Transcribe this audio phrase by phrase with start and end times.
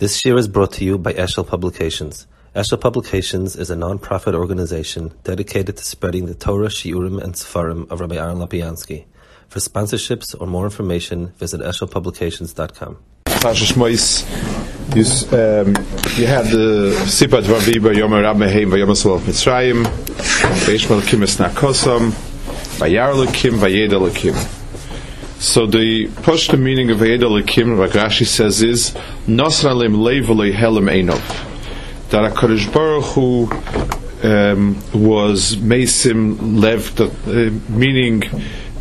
[0.00, 2.26] This year is brought to you by Eshel Publications.
[2.56, 8.00] Eshel Publications is a non-profit organization dedicated to spreading the Torah, Shiurim, and Sefarim of
[8.00, 9.04] Rabbi Aaron Lopiansky.
[9.48, 12.96] For sponsorships or more information, visit eshelpublications.com.
[15.34, 15.66] Um,
[16.16, 19.84] you had the Sipat Vaviba Yom Vayom Mitzrayim,
[22.80, 23.12] Vayar
[23.58, 24.59] Vayeda.
[25.40, 28.90] So the Pashto meaning of Vayeda Lekim, like Rashi says, is
[29.26, 32.10] Nosra Lim Leivole Helim Einov.
[32.10, 33.50] That HaKadosh Baruch Hu
[34.22, 38.22] um, was Mesim Lev, uh, meaning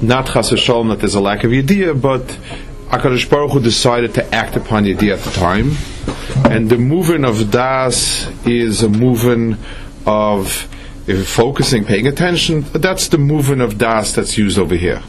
[0.01, 2.23] not Chas Shalom that there's a lack of idea, but
[2.89, 5.71] Akadosh Baruch Hu decided to act upon the idea at the time,
[6.43, 9.57] and the movement of das is a movement
[10.05, 10.51] of
[11.25, 12.65] focusing, paying attention.
[12.73, 15.01] That's the movement of das that's used over here.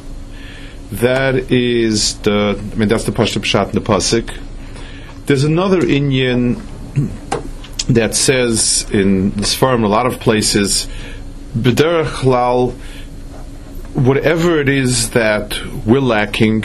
[0.92, 4.36] That is the, I mean, that's the Pashto Pshat in the pasuk.
[5.26, 6.60] There's another Inyan
[7.94, 10.88] that says in the Sfarim, a lot of places,
[11.56, 12.74] B'derech Lal
[13.94, 16.64] whatever it is that we're lacking,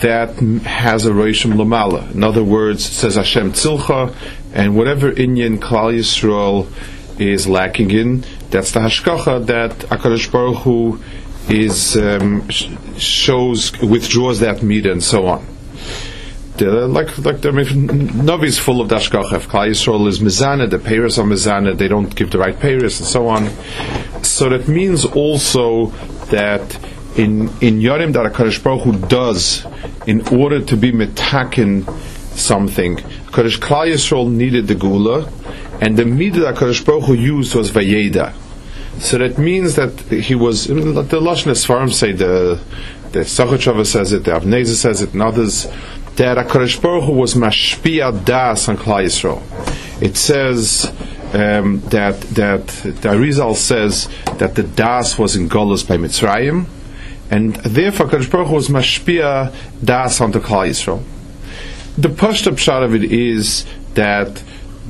[0.00, 2.12] that has a Roshim Lamala.
[2.14, 4.14] In other words, it says Hashem Tzilcha,
[4.54, 6.66] and whatever Inyan Klal Yisrael
[7.20, 11.02] is lacking in, that's the Hashkacha that Akadosh Baruch Hu
[11.48, 15.46] is um, shows withdraws that meat and so on.
[16.56, 19.32] The, like like I mean, Navi is full of dashkacha.
[19.34, 23.08] If Yisrael is mizana, the payers are mizana, they don't give the right payers and
[23.08, 23.48] so on.
[24.22, 25.86] So that means also
[26.30, 26.78] that
[27.16, 29.64] in in Yorim that Hakadosh Baruch Hu does
[30.06, 31.88] in order to be metakin
[32.36, 32.96] something.
[32.96, 35.30] Kadosh Klal Yisrael needed the gula,
[35.80, 38.34] and the midah that Hakadosh Baruch Hu used was vayeda.
[38.98, 42.60] So that means that he was the Lashon Esfarim say the
[43.12, 45.66] the Sachachava says it, the Avneza says it, and others
[46.16, 49.42] that Hakadosh Baruch Hu was mashpia das on Klal Yisrael.
[50.02, 50.86] It says
[51.34, 56.66] um, that that the Arizal says that the das was in Golos by Mitzrayim,
[57.30, 59.54] and therefore Kadosh Baruch Hu was mashpia
[59.84, 61.02] das onto Klal Yisrael.
[61.96, 64.42] The pashta pshat of it is that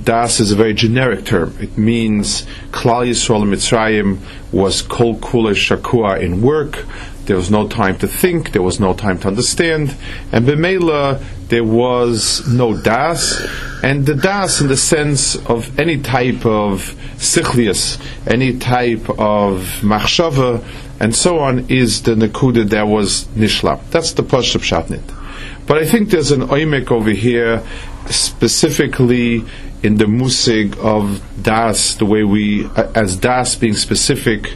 [0.04, 1.56] das is a very generic term.
[1.60, 4.18] It means Klal Yisrael Mitzrayim
[4.52, 6.84] was kol kula shakua in work.
[7.26, 8.52] There was no time to think.
[8.52, 9.94] There was no time to understand.
[10.32, 13.40] And b'meila, there was no das.
[13.82, 20.64] And the das, in the sense of any type of sichlius, any type of machshava,
[20.98, 23.80] and so on, is the nekuda that was nishlam.
[23.90, 25.02] That's the pashtup shatnit.
[25.66, 27.62] But I think there's an oimek over here,
[28.10, 29.44] specifically
[29.82, 34.54] in the musig of das, the way we, as das being specific,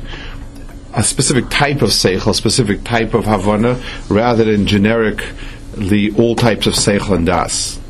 [0.94, 6.66] a specific type of seichel, a specific type of havana, rather than generically all types
[6.66, 7.80] of seichel and das.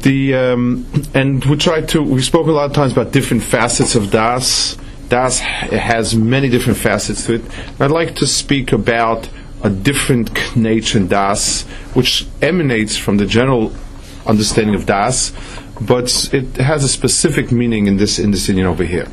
[0.00, 3.94] The um, and we tried to we spoke a lot of times about different facets
[3.94, 4.76] of das.
[5.08, 7.42] Das has many different facets to it.
[7.80, 9.28] I'd like to speak about
[9.62, 11.62] a different nature in das,
[11.94, 13.72] which emanates from the general
[14.26, 15.32] understanding of das,
[15.80, 19.08] but it has a specific meaning in this in this Inyan over here.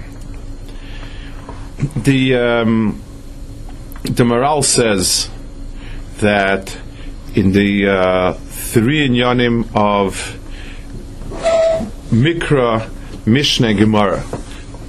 [1.96, 3.02] The um,
[4.04, 5.30] the Maharal says
[6.20, 6.78] that
[7.36, 10.38] in the uh, three inyanim of
[12.12, 12.90] Mikra,
[13.26, 14.24] Mishnah, Gemara,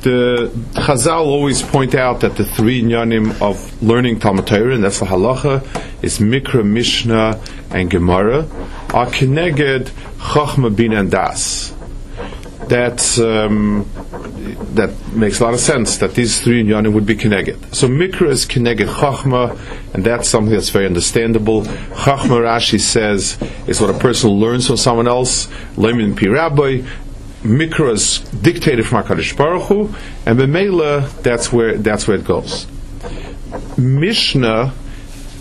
[0.03, 4.99] the Chazal always point out that the three inyanim of learning Talmud Torah, and that's
[4.99, 5.63] the halacha,
[6.03, 7.41] is Mikra, Mishnah,
[7.71, 8.49] and Gemara,
[8.93, 9.91] are connected
[10.23, 11.75] Chachma, Bin, and Das.
[12.69, 13.87] That's um,
[14.75, 17.75] that makes a lot of sense that these three in inyanim would be connected.
[17.75, 19.59] So mikra is connected chachma,
[19.93, 21.63] and that's something that's very understandable.
[21.63, 25.47] Chachma Rashi says is what a person learns from someone else.
[25.77, 26.87] Lemin piraboy.
[27.43, 29.95] Mikra is dictated from Hakadosh Baruch Hu,
[30.25, 32.69] and b'meila that's where that's where it goes.
[33.77, 34.73] Mishnah,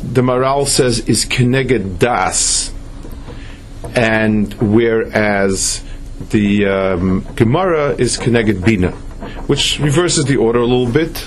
[0.03, 2.73] the Maharal says, is connected das,
[3.95, 5.83] and whereas
[6.29, 8.91] the um, Gemara is connected Bina,
[9.47, 11.25] which reverses the order a little bit,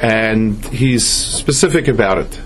[0.00, 2.40] and he's specific about it.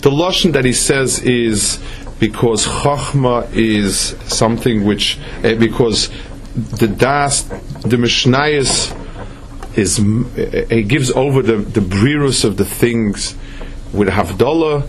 [0.00, 1.78] The Lashon that he says is
[2.18, 6.10] because Chachma is something which, uh, because
[6.54, 8.96] the Das, the Mishnayos
[9.76, 13.34] is, uh, he gives over the, the brirus of the things
[13.92, 14.88] with Havdalah,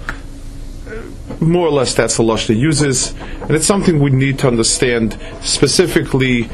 [1.42, 5.18] more or less that's the lush he uses, and it's something we need to understand.
[5.42, 6.50] Specifically,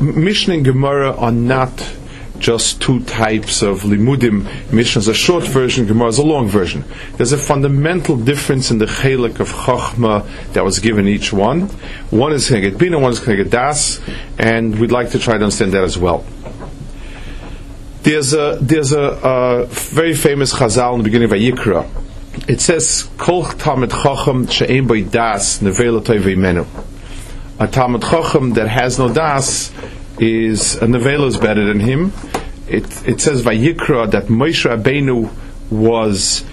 [0.00, 1.94] Mishnah and Gemara are not
[2.38, 4.72] just two types of limudim.
[4.72, 6.84] Mishnah is a short version, Gemara is a long version.
[7.16, 11.62] There's a fundamental difference in the chelik of chachma that was given each one.
[12.10, 14.00] One is Keneged Bina, one is Keneged Das,
[14.38, 16.24] and we'd like to try to understand that as well.
[18.02, 22.07] There's a there's a, a very famous Chazal in the beginning of Vayikra.
[22.46, 26.66] It says, "Kol Talmud Chacham she'em by das nevela menu."
[27.58, 29.72] A Talmud Chacham that has no das
[30.18, 32.12] is a nevela is better than him.
[32.68, 35.30] It it says Vayikra that Moshe Rabbeinu
[35.70, 36.44] was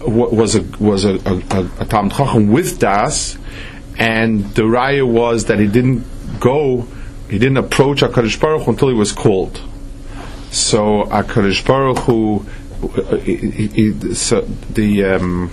[0.00, 3.36] was a was a, a, a Talmud Chacham with das,
[3.98, 6.04] and the raya was that he didn't
[6.40, 6.86] go,
[7.28, 9.60] he didn't approach Hakadosh Baruch Hu until he was called.
[10.50, 12.46] So Hakadosh Baruch Hu,
[14.14, 14.40] so
[14.72, 15.50] the um,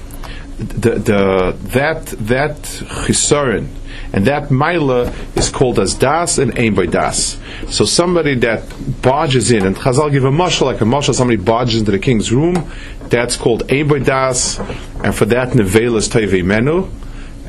[0.57, 3.67] the the that that chisaron
[4.11, 7.37] and that mila is called as das and aim by das.
[7.69, 8.63] So somebody that
[9.01, 12.31] barges in, and Chazal give a mashal like a mashal, somebody barges into the king's
[12.31, 12.71] room,
[13.09, 14.59] that's called aim by das,
[15.03, 16.89] and for that nevel is menu.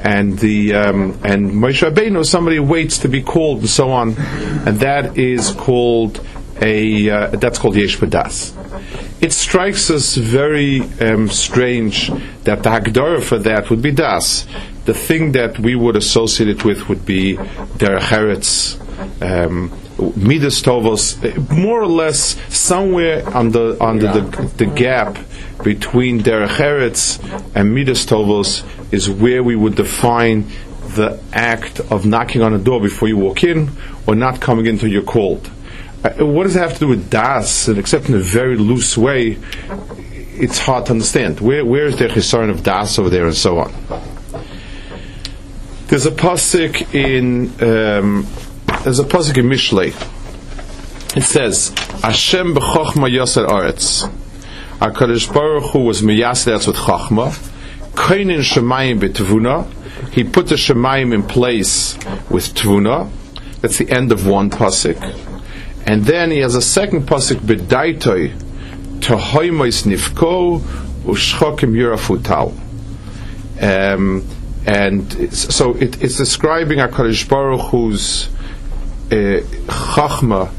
[0.03, 4.81] And the um, and Moshe Rabbeinu, somebody waits to be called and so on, and
[4.81, 6.21] that is called
[6.61, 8.55] a uh, that's called yesh das.
[9.21, 12.09] It strikes us very um, strange
[12.45, 14.47] that the Hagdara for that would be das.
[14.85, 17.37] The thing that we would associate it with would be
[17.77, 18.79] der Heretz,
[19.23, 19.73] um,
[20.17, 21.17] Midas Tovos,
[21.51, 25.19] more or less somewhere under under the, the gap
[25.63, 27.19] between der Heretz
[27.55, 30.47] and Midas Tovos is where we would define
[30.95, 33.71] the act of knocking on a door before you walk in
[34.07, 35.51] or not coming until you're called.
[36.05, 37.67] Uh, what does it have to do with das?
[37.67, 39.39] And except in a very loose way,
[40.37, 41.41] it's hard to understand.
[41.41, 43.73] Where, where is the chisaron of das over there, and so on?
[45.87, 48.27] There's a pasuk in um,
[48.83, 49.95] there's a pasuk in Mishlei.
[51.17, 51.69] It says,
[52.03, 54.07] "Hashem b'chochma yoser aretz."
[54.81, 57.31] Hakadosh Baruch Hu was miyaser with chochma.
[57.95, 59.73] Kainin shemayim b'tevuna.
[60.13, 61.95] He put the shemayim in place
[62.29, 63.11] with tvuna.
[63.63, 65.34] That's the end of one pasuk.
[65.87, 68.35] And then he has a second pasuk b'daitoi
[69.01, 70.61] tohoimois nifko
[71.05, 72.53] ushchokim yurafutal.
[73.63, 74.27] Um,
[74.67, 78.29] and so it, it's describing a Hakadosh Baruch Hu's
[79.11, 80.51] uh, chachma,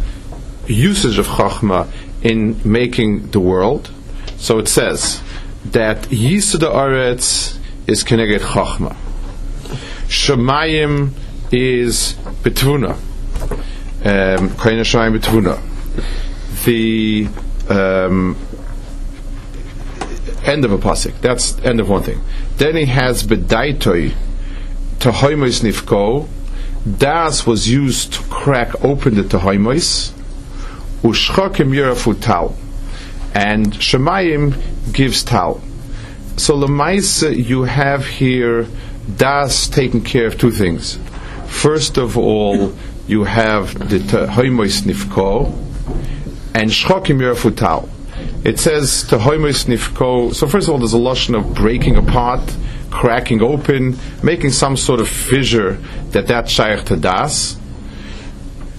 [0.68, 1.88] usage of chachma
[2.22, 3.92] in making the world.
[4.38, 5.24] So it says
[5.66, 7.58] that Yisud Aretz
[7.88, 8.96] is Keneged Chachma.
[10.08, 11.12] Shemayim
[11.52, 12.14] is
[12.44, 13.15] Betvuna um,
[16.64, 17.28] the
[17.70, 18.38] um,
[20.44, 21.20] end of a pasuk.
[21.22, 22.22] That's end of one thing.
[22.58, 24.14] Then he has bedaitoi
[25.00, 26.28] to hoimos nifko.
[27.00, 30.12] Das was used to crack open the tehoimos.
[31.02, 32.56] Ushchakim yirafu tal,
[33.34, 35.62] and Shemayim gives tal.
[36.38, 38.68] So lemaisa, you have here
[39.18, 41.00] das taking care of two things.
[41.48, 42.76] First of all,
[43.08, 45.48] you have the Hoimois Nifko
[46.56, 47.90] and Shchokim Yerafutal.
[48.44, 52.56] It says to Nifko, so first of all, there's a lotion of breaking apart,
[52.90, 55.74] cracking open, making some sort of fissure
[56.12, 57.58] that that Shaykh to Das.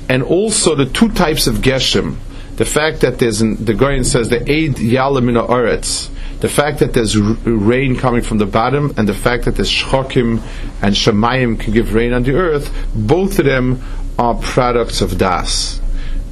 [0.08, 2.17] And also the two types of Geshem,
[2.56, 6.93] the fact that there's, an, the Goyen says the Eid Yalamina Oretz, the fact that
[6.93, 10.43] there's rain coming from the bottom and the fact that there's shchokim
[10.82, 13.82] and shemayim can give rain on the earth, both of them
[14.19, 15.81] are products of das.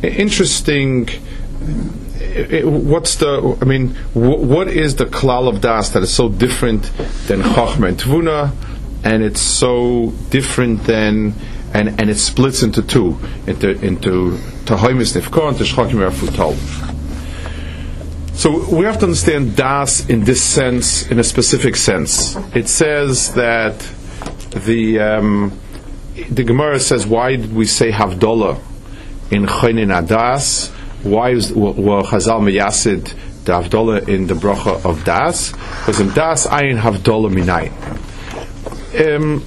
[0.03, 1.09] Interesting.
[2.65, 3.59] What's the?
[3.61, 6.85] I mean, what is the klal of das that is so different
[7.27, 8.53] than chachma and tvuna,
[9.05, 11.35] and it's so different than
[11.75, 16.55] and, and it splits into two into into tahoimis and teshchakim futal.
[18.35, 22.37] So we have to understand das in this sense, in a specific sense.
[22.55, 23.79] It says that
[24.67, 25.59] the um,
[26.15, 28.61] the Gemara says, why did we say Havdalah
[29.31, 30.71] in Chonin Adas?
[31.03, 33.13] Why is, were Chazal Meyasid
[33.45, 35.53] the Havdalah in the bracha of Das?
[35.53, 37.73] Because in Das, Ayin Havdalah Minayin.
[38.95, 39.45] Um,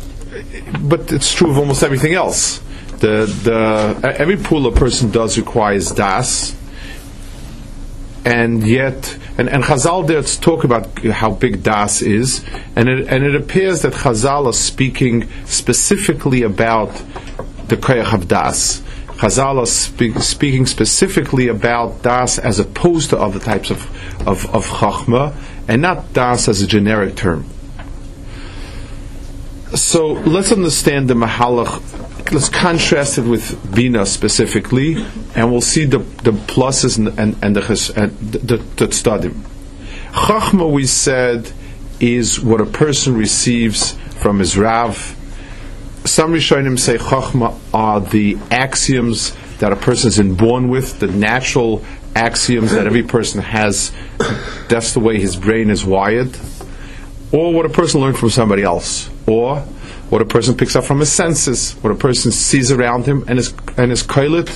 [0.88, 2.60] but it's true of almost everything else.
[3.00, 6.56] The, the, every pool a person does requires Das,
[8.26, 12.44] and yet, and, and Chazal there talk about how big Das is,
[12.76, 16.90] and it, and it appears that Chazal are speaking specifically about
[17.68, 18.82] the Koyach of Das.
[19.08, 23.82] Chazal are speak, speaking specifically about Das as opposed to other types of,
[24.28, 25.36] of, of Chachma,
[25.68, 27.46] and not Das as a generic term.
[29.76, 34.96] So let's understand the Mahalach let's contrast it with Bina specifically,
[35.36, 39.42] and we'll see the, the pluses and, and, and the, and the, the, studim.
[40.12, 41.52] Chachma, we said,
[42.00, 45.16] is what a person receives from his Rav.
[46.06, 51.84] Some Rishonim say Chachma are the axioms that a person is born with, the natural
[52.16, 53.92] axioms that every person has.
[54.70, 56.38] That's the way his brain is wired.
[57.32, 59.10] Or what a person learned from somebody else.
[59.28, 59.66] Or
[60.10, 63.38] what a person picks up from his senses, what a person sees around him and
[63.38, 64.50] his and his koilet,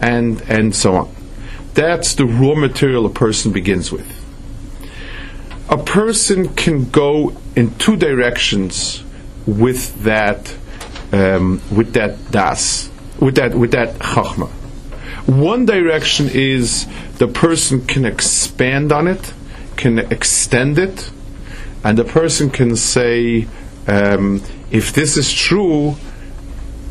[0.00, 1.14] and and so on.
[1.74, 4.10] That's the raw material a person begins with.
[5.68, 9.04] A person can go in two directions
[9.46, 10.54] with that
[11.12, 14.48] um, with that das, with that with that chachma.
[15.26, 16.86] One direction is
[17.18, 19.34] the person can expand on it,
[19.76, 21.10] can extend it,
[21.84, 23.46] and the person can say.
[23.86, 25.96] Um, if this is true,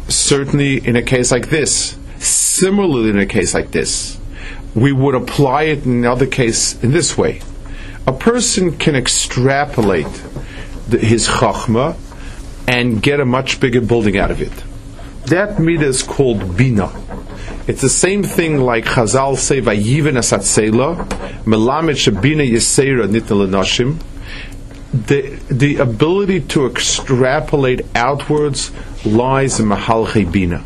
[0.08, 4.18] certainly in a case like this, similarly in a case like this,
[4.74, 7.42] we would apply it in another case in this way.
[8.08, 10.08] A person can extrapolate
[10.88, 11.98] the, his chachma
[12.68, 14.54] and get a much bigger building out of it.
[15.28, 16.92] That midah is called bina.
[17.68, 21.08] It's the same thing like Chazal say, "Vayiven asatzela,
[21.46, 24.00] melamed shebina yisera nitna lenashim."
[24.96, 28.72] The the ability to extrapolate outwards
[29.06, 30.64] lies in Mahalche Bina.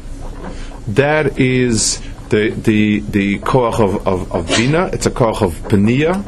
[0.88, 4.88] That is the the the koach of, of, of Bina.
[4.94, 6.24] It's a koach of Pania,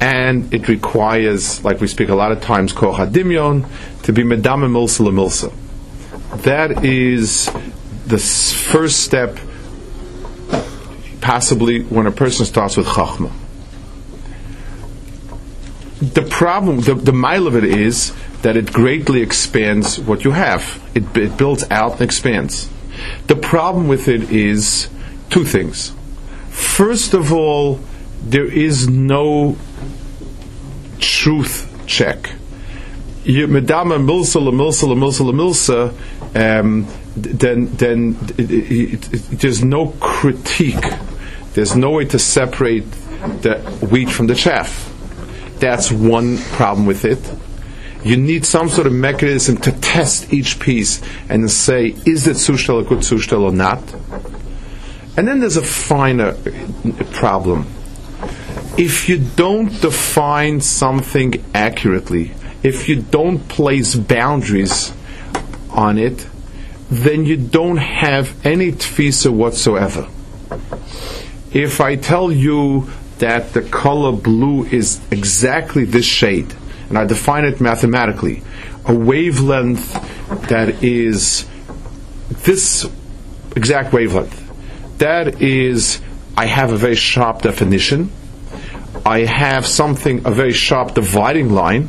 [0.00, 3.66] and it requires, like we speak a lot of times, koach Hadimyon,
[4.02, 5.52] to be medama milsa milsa.
[6.42, 7.46] That is
[8.06, 9.38] the first step,
[11.22, 13.32] possibly when a person starts with chachma
[16.00, 20.82] the problem, the, the mile of it is that it greatly expands what you have.
[20.94, 22.70] It, it builds out and expands.
[23.26, 24.88] The problem with it is
[25.28, 25.92] two things.
[26.48, 27.80] First of all,
[28.22, 29.58] there is no
[30.98, 32.30] truth check.
[33.24, 35.92] You Medama milsa la milsa la milsa la milsa,
[36.34, 40.84] um, then then it, it, it, there's no critique.
[41.52, 42.90] There's no way to separate
[43.42, 43.58] the
[43.90, 44.89] wheat from the chaff
[45.60, 47.18] that's one problem with it.
[48.02, 52.80] You need some sort of mechanism to test each piece and say, is it sushtel
[52.80, 53.82] a good sushtel or not?
[55.16, 56.34] And then there's a finer
[57.12, 57.66] problem.
[58.78, 64.94] If you don't define something accurately, if you don't place boundaries
[65.70, 66.26] on it,
[66.90, 70.08] then you don't have any tfisa whatsoever.
[71.52, 72.88] If I tell you
[73.20, 76.52] that the color blue is exactly this shade,
[76.88, 78.42] and I define it mathematically,
[78.86, 79.92] a wavelength
[80.48, 81.46] that is
[82.44, 82.88] this
[83.56, 84.98] exact wavelength.
[84.98, 86.00] That is,
[86.36, 88.10] I have a very sharp definition.
[89.06, 91.88] I have something, a very sharp dividing line,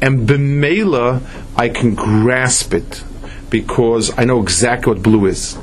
[0.00, 1.20] and b'meila,
[1.56, 3.02] I can grasp it
[3.50, 5.58] because I know exactly what blue is.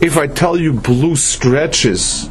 [0.00, 2.28] If I tell you blue stretches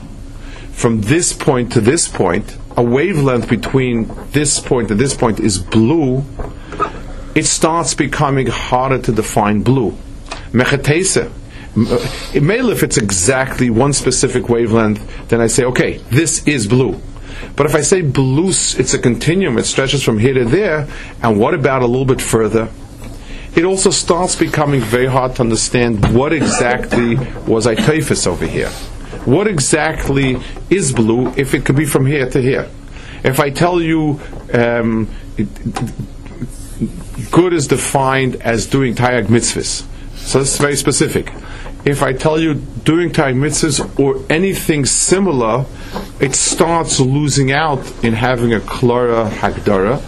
[0.81, 5.59] from this point to this point, a wavelength between this point and this point is
[5.59, 6.23] blue,
[7.35, 9.95] it starts becoming harder to define blue.
[10.51, 11.31] Mechatesa.
[11.77, 16.99] Uh, may if it's exactly one specific wavelength, then I say, okay, this is blue.
[17.55, 20.87] But if I say blue, it's a continuum, it stretches from here to there,
[21.21, 22.69] and what about a little bit further?
[23.55, 28.71] It also starts becoming very hard to understand what exactly was I typhus over here
[29.25, 30.37] what exactly
[30.69, 32.67] is blue if it could be from here to here?
[33.23, 34.19] If I tell you
[34.53, 35.47] um, it,
[37.31, 39.85] good is defined as doing tayag mitzvahs,
[40.15, 41.31] so this is very specific.
[41.83, 45.65] If I tell you doing tayag mitzvahs or anything similar,
[46.19, 49.99] it starts losing out in having a klara hagdara.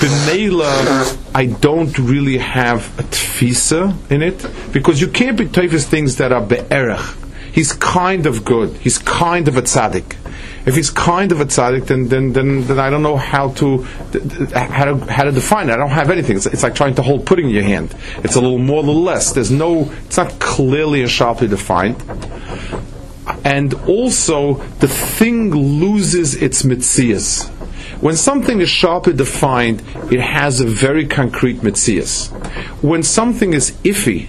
[0.00, 6.16] B'meila, I don't really have a tfisa in it because you can't be typhus things
[6.16, 7.23] that are be'erach
[7.54, 8.76] he's kind of good.
[8.78, 10.16] He's kind of a tzaddik.
[10.66, 13.82] If he's kind of a tzaddik, then then then, then I don't know how to
[14.52, 15.72] how to how to define it.
[15.72, 16.36] I don't have anything.
[16.36, 17.94] It's, it's like trying to hold pudding in your hand.
[18.24, 19.32] It's a little more, a little less.
[19.32, 19.90] There's no.
[20.06, 22.02] It's not clearly and sharply defined.
[23.44, 27.48] And also, the thing loses its mitzias.
[28.00, 29.82] When something is sharply defined,
[30.12, 32.28] it has a very concrete mitzias.
[32.82, 34.28] When something is iffy,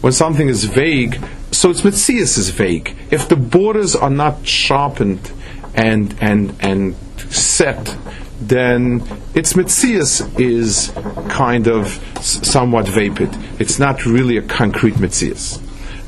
[0.00, 1.18] when something is vague,
[1.56, 2.94] so its mitzias is vague.
[3.10, 5.32] If the borders are not sharpened
[5.74, 6.94] and and and
[7.30, 7.96] set
[8.40, 9.02] then
[9.34, 10.92] its mitzias is
[11.30, 11.88] kind of
[12.20, 13.30] somewhat vapid.
[13.58, 15.60] It's not really a concrete mitzias.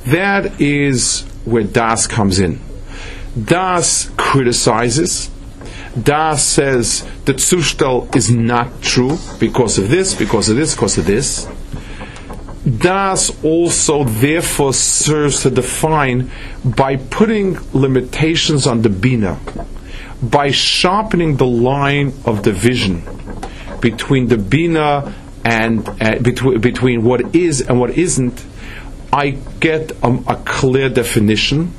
[0.05, 2.61] That is where Das comes in.
[3.43, 5.31] Das criticizes.
[6.00, 11.07] Das says that Zushtel is not true because of this, because of this, because of
[11.07, 11.49] this.
[12.67, 16.31] Das also therefore serves to define
[16.65, 19.38] by putting limitations on the Bina,
[20.23, 23.03] by sharpening the line of division
[23.81, 28.45] between the Bina and uh, between, between what is and what isn't,
[29.12, 31.73] I get a, a clear definition.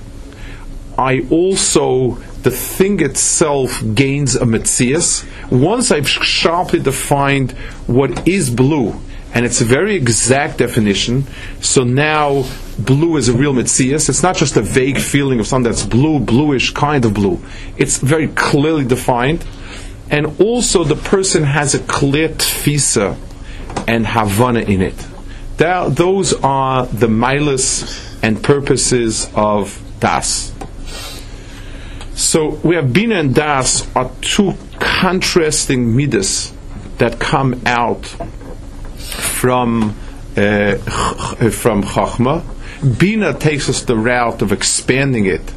[0.97, 5.25] I also, the thing itself gains a metzias.
[5.51, 7.51] Once I've sharply defined
[7.87, 8.99] what is blue,
[9.33, 11.25] and it's a very exact definition,
[11.61, 12.45] so now
[12.79, 14.09] blue is a real metzias.
[14.09, 17.39] It's not just a vague feeling of something that's blue, bluish kind of blue.
[17.77, 19.45] It's very clearly defined.
[20.09, 23.17] And also the person has a clear tfisa
[23.87, 24.95] and havana in it.
[25.57, 30.53] That, those are the milas and purposes of das.
[32.15, 36.51] So we have bina and das are two contrasting midas
[36.97, 38.13] that come out
[39.09, 39.95] from
[40.37, 40.75] uh,
[41.51, 42.43] from chachma.
[42.97, 45.53] Bina takes us the route of expanding it,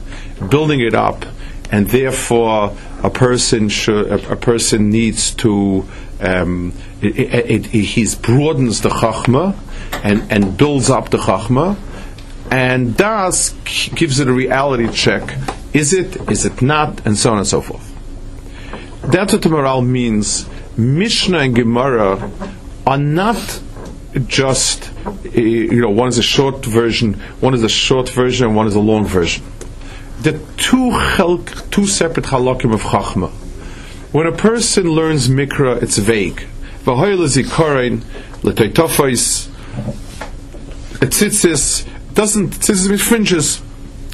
[0.50, 1.24] building it up,
[1.70, 5.84] and therefore a person should, a, a person needs to
[6.20, 9.56] um, it, it, it, he broadens the chachma
[10.04, 11.76] and, and builds up the chachma,
[12.50, 13.54] and does
[13.94, 15.36] gives it a reality check.
[15.72, 16.30] Is it?
[16.30, 17.04] Is it not?
[17.06, 17.88] And so on and so forth.
[19.02, 20.48] That's what the means.
[20.76, 22.30] Mishnah and Gemara
[22.86, 23.60] are not
[24.26, 24.90] just
[25.32, 28.74] you know one is a short version, one is a short version, and one is
[28.74, 29.44] a long version.
[30.22, 30.90] The two
[31.70, 33.30] two separate halakim of chachma.
[34.12, 36.46] When a person learns mikra, it's vague.
[36.84, 38.02] V'hoyel zikorin
[38.42, 39.48] l'toitofos
[41.06, 43.62] tzitzis doesn't tzitzis fringes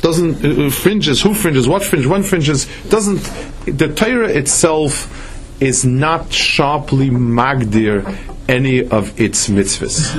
[0.00, 3.18] doesn't uh, fringes who fringes what fringe one fringes doesn't
[3.66, 5.12] the Torah itself
[5.60, 8.04] is not sharply magdir
[8.48, 10.14] any of its mitzvahs.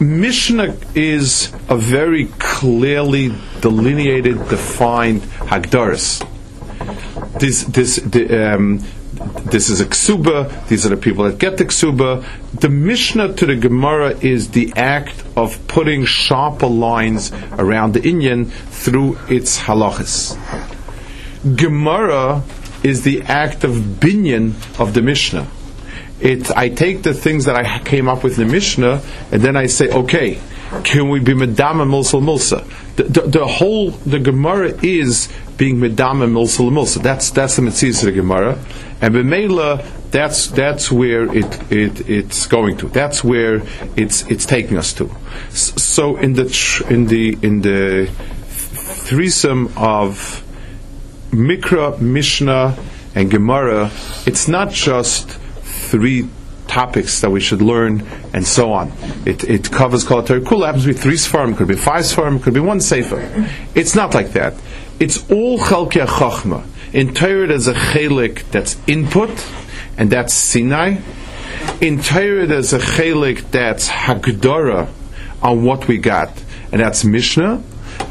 [0.00, 6.26] Mishnah is a very clearly delineated, defined hagdaris.
[7.38, 8.80] This, this, the, um,
[9.50, 10.68] this is a ksuba.
[10.68, 12.24] These are the people that get the ksuba.
[12.60, 18.50] The Mishnah to the Gemara is the act of putting sharper lines around the Inyan
[18.50, 20.36] through its halachas.
[21.56, 22.42] Gemara
[22.82, 25.46] is the act of binyan of the Mishnah.
[26.20, 29.56] It, I take the things that I came up with in the Mishnah, and then
[29.56, 30.38] I say, okay,
[30.84, 32.64] can we be medama mulsal mulsa?
[32.96, 37.02] The, the, the, whole the Gemara is being medama mulsal mulsa.
[37.02, 38.58] That's that's the mitzvah of the Gemara,
[39.00, 42.88] and b'meila that's that's where it, it it's going to.
[42.88, 43.62] That's where
[43.96, 45.10] it's it's taking us to.
[45.50, 48.10] So in the in the in the
[48.46, 50.42] threesome of
[51.30, 52.76] Mikra, Mishnah,
[53.14, 53.90] and Gemara,
[54.26, 55.37] it's not just
[55.90, 56.28] three
[56.68, 58.92] topics that we should learn, and so on.
[59.26, 62.54] It, it covers Kol Kul happens to be three Sfarim, could be five Sfarim, could
[62.54, 63.20] be one Sefer.
[63.74, 64.54] It's not like that.
[65.00, 66.64] It's all Chalkei Chachma.
[66.92, 69.30] In Torah, there's a chelik that's input,
[69.96, 70.98] and that's Sinai.
[71.80, 74.88] In Torah, there's a chelik that's Hagdara
[75.42, 76.30] on what we got,
[76.72, 77.62] and that's Mishnah.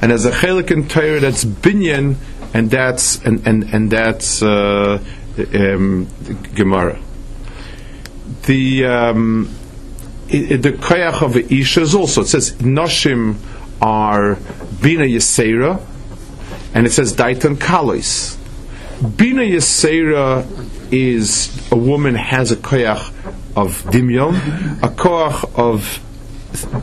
[0.02, 2.16] And there's a chelik in Torah that's Binyan,
[2.54, 5.04] and that's and and and that's uh,
[5.54, 6.08] um,
[6.54, 7.00] Gemara
[8.48, 9.54] the um,
[10.28, 13.36] the koyach of Isha is also it says Noshim
[13.82, 14.36] are
[14.82, 15.82] Bina Yisera
[16.74, 18.38] and it says Daitan Kalis.
[19.18, 20.46] Bina Yisera
[20.92, 23.10] is a woman has a koyach
[23.56, 24.36] of Dimyon,
[24.82, 26.00] a koyach of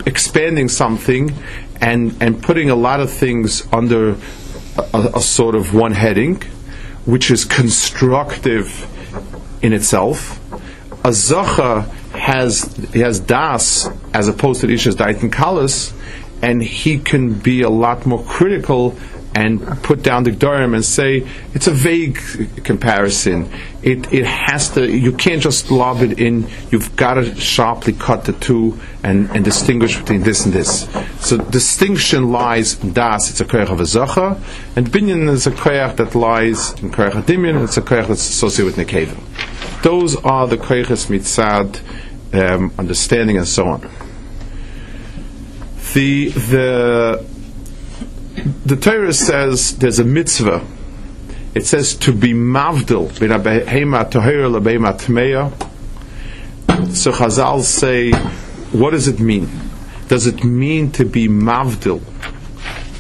[0.07, 1.33] expanding something
[1.81, 4.17] and and putting a lot of things under
[4.93, 6.43] a, a sort of one heading,
[7.07, 8.87] which is constructive
[9.63, 10.44] in itself
[11.05, 12.63] a zacha has
[12.95, 15.93] has das as opposed to the isha's daitin kalas,
[16.43, 18.97] and he can be a lot more critical
[19.35, 22.21] and put down the Gdarim and say it's a vague
[22.63, 23.51] comparison.
[23.83, 24.89] It it has to.
[24.89, 26.47] You can't just lob it in.
[26.71, 30.89] You've got to sharply cut the two and, and distinguish between this and this.
[31.21, 33.29] So distinction lies in das.
[33.31, 34.41] It's a koyach of a zacha,
[34.77, 37.65] and binyan is a koyach that lies in koyach adimyan.
[37.65, 39.83] It's a koyach that's associated with nekeva.
[39.83, 41.81] Those are the koyches mitzad,
[42.33, 43.81] um, understanding and so on.
[45.93, 47.34] The the
[48.67, 50.65] the Torah says there's a mitzvah
[51.55, 53.13] it says to be mavdil.
[56.95, 58.11] So Chazal say,
[58.73, 59.49] what does it mean?
[60.09, 62.03] Does it mean to be mavdil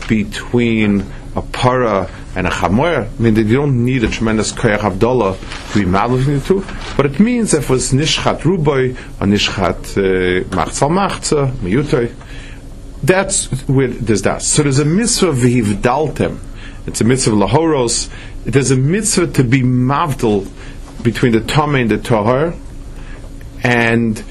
[0.08, 1.04] between
[1.34, 3.08] a para and a chamoyer?
[3.08, 6.64] I mean, you don't need a tremendous koyach avdallah to be mavdil between the two,
[6.96, 12.14] but it means if it was nishchat ruboy or nishchat uh, machzal machza, miyutoy,
[13.06, 14.42] that's where there's that.
[14.42, 16.38] So there's a mitzvah v'hivdaltem.
[16.86, 18.10] It's a mitzvah lahoros.
[18.44, 20.48] There's a mitzvah to be mavdil
[21.02, 22.54] between the Tomei and the Tahar,
[23.62, 24.22] and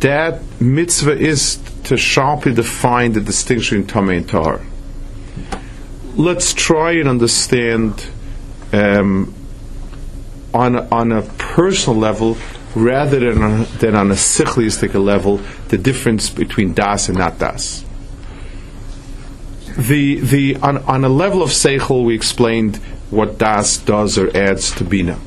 [0.00, 4.60] that mitzvah is to sharply define the distinction between Tomei and Tahar.
[6.14, 8.06] Let's try and understand
[8.72, 9.34] um,
[10.52, 12.36] on, a, on a personal level
[12.74, 17.84] rather than on, than on a sichlistic level the difference between das and not das
[19.76, 22.76] the the on, on a level of seichel, we explained
[23.10, 25.18] what das does or adds to bina.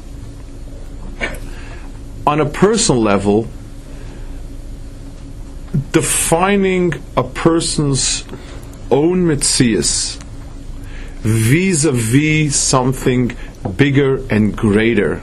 [2.28, 3.48] On a personal level,
[5.92, 8.24] defining a person's
[8.92, 10.22] own mitzias
[11.22, 13.36] vis-a-vis something
[13.76, 15.22] bigger and greater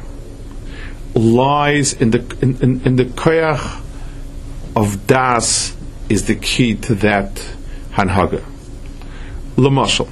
[1.15, 3.81] lies in the in, in, in the koyach
[4.75, 5.77] of das
[6.09, 7.35] is the key to that
[7.93, 8.52] hanhaga.
[9.57, 10.09] Lamashal.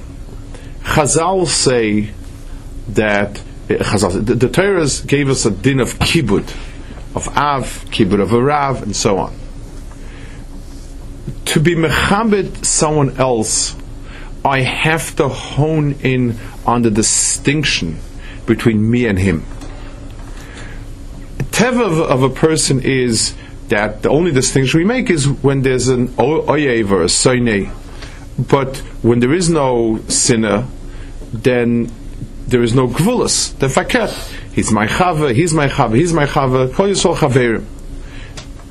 [0.83, 2.11] Chazal say
[2.89, 6.49] that eh, Chazal, the, the Torahs gave us a din of kibud,
[7.15, 9.35] of av, kibud of a rav, and so on.
[11.45, 13.75] To be mechabed someone else,
[14.43, 17.99] I have to hone in on the distinction
[18.45, 19.45] between me and him.
[21.51, 23.35] Teva of a person is
[23.67, 27.71] that the only distinction we make is when there's an oyev or a soine
[28.47, 30.67] but when there is no sinner,
[31.33, 31.91] then
[32.47, 33.57] there is no gvulas.
[33.59, 34.11] The faket.
[34.53, 37.65] He's my chava, he's my chava, he's my chava, kol yisol chaverim.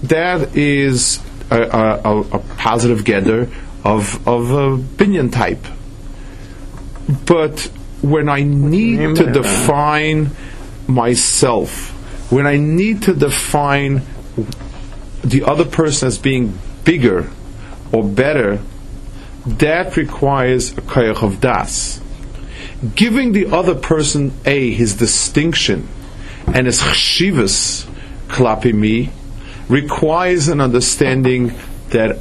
[0.02, 3.48] That is a, a, a positive gather
[3.84, 5.64] of, of a binyan type.
[7.26, 7.60] But
[8.02, 10.30] when I need to define
[10.86, 11.90] myself,
[12.30, 14.02] when I need to define
[15.24, 17.30] the other person as being bigger
[17.92, 18.60] or better
[19.58, 22.00] that requires a koyach of das.
[22.94, 25.88] Giving the other person a his distinction
[26.46, 27.86] and his chshivas
[28.28, 29.10] klapi me
[29.68, 31.52] requires an understanding
[31.90, 32.18] that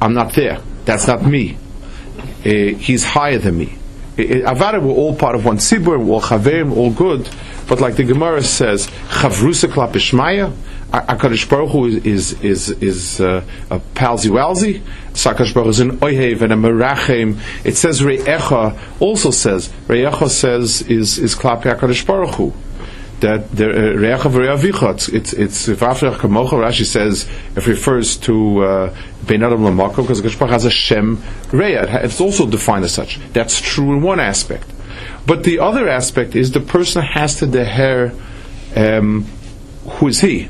[0.00, 0.60] I'm not there.
[0.84, 1.56] That's not me.
[2.44, 3.74] Uh, he's higher than me.
[4.16, 7.28] Avada, we're all part of one sibur, we're all chaverim, all good.
[7.68, 10.54] But like the Gemara says, chavrusa klapishmaya,
[10.92, 14.82] Akadosh Baruch Hu is is is, uh, a palsy walsy.
[15.12, 17.38] Sakadosh Baruch is an oihev and a merachem.
[17.64, 22.52] It says Re'echa also says Re'echa says is is klapi Akadosh Baruch Hu.
[23.20, 25.14] That the uh, Re'echa v'Re'avicha.
[25.14, 30.20] It's it's if after Kamocha Rashi says it refers to uh, Ben Adam Lamako because
[30.20, 31.18] Akadosh Baruch has a Shem
[31.52, 32.02] Re'ah.
[32.02, 33.20] It's also defined as such.
[33.32, 34.66] That's true in one aspect,
[35.24, 38.12] but the other aspect is the person has to deher.
[38.74, 39.26] Um,
[39.84, 40.48] who is he?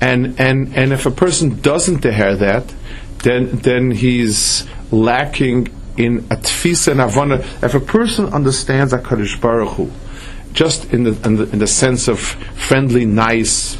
[0.00, 2.74] And and and if a person doesn't deher that,
[3.22, 7.40] then then he's lacking in a and avana.
[7.62, 9.90] If a person understands Hakadosh Baruch Hu,
[10.52, 13.76] just in the, in the in the sense of friendly, nice,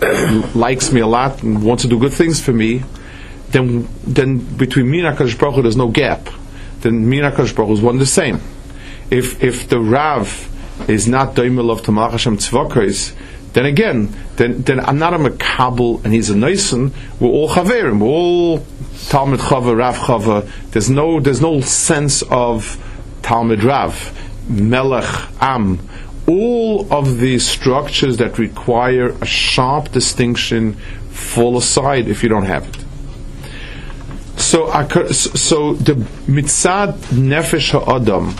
[0.54, 2.82] likes me a lot and wants to do good things for me,
[3.50, 6.28] then then between me and Hakadosh Baruch Hu there's no gap.
[6.80, 8.40] Then me and Hakadosh Baruch Hu is one the same.
[9.10, 10.54] If if the Rav
[10.88, 13.14] is not Daimel of Tamach Hashem Tzvokos,
[13.52, 18.00] then again, then, then I'm not a Makabal and he's a Naisen, we're all Chaverim,
[18.00, 18.66] we're all
[19.08, 20.50] Talmud Chava, Rav Chava.
[20.70, 22.82] There's no, there's no sense of
[23.22, 24.16] Talmud Rav,
[24.48, 25.80] Melech Am.
[26.26, 30.74] All of these structures that require a sharp distinction
[31.10, 32.84] fall aside if you don't have it.
[34.38, 34.70] So,
[35.12, 35.94] so the
[36.26, 38.34] mitzad nefesh ha'adam,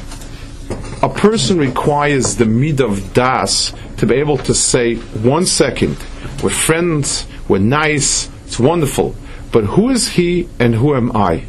[1.03, 5.97] a person requires the mid of das to be able to say, one second,
[6.43, 9.15] we're friends, we're nice, it's wonderful,
[9.53, 11.45] but who is he and who am I?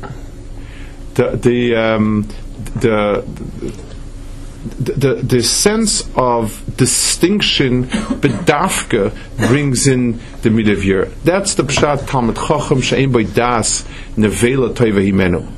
[1.13, 2.27] The, the, um,
[2.75, 3.23] the,
[4.79, 9.13] the, the, sense of distinction, bedafka,
[9.47, 11.11] brings in the midavir.
[11.23, 13.83] That's the pshat Talmud Chacham she'en by das
[14.15, 15.49] nevela toiva himenu.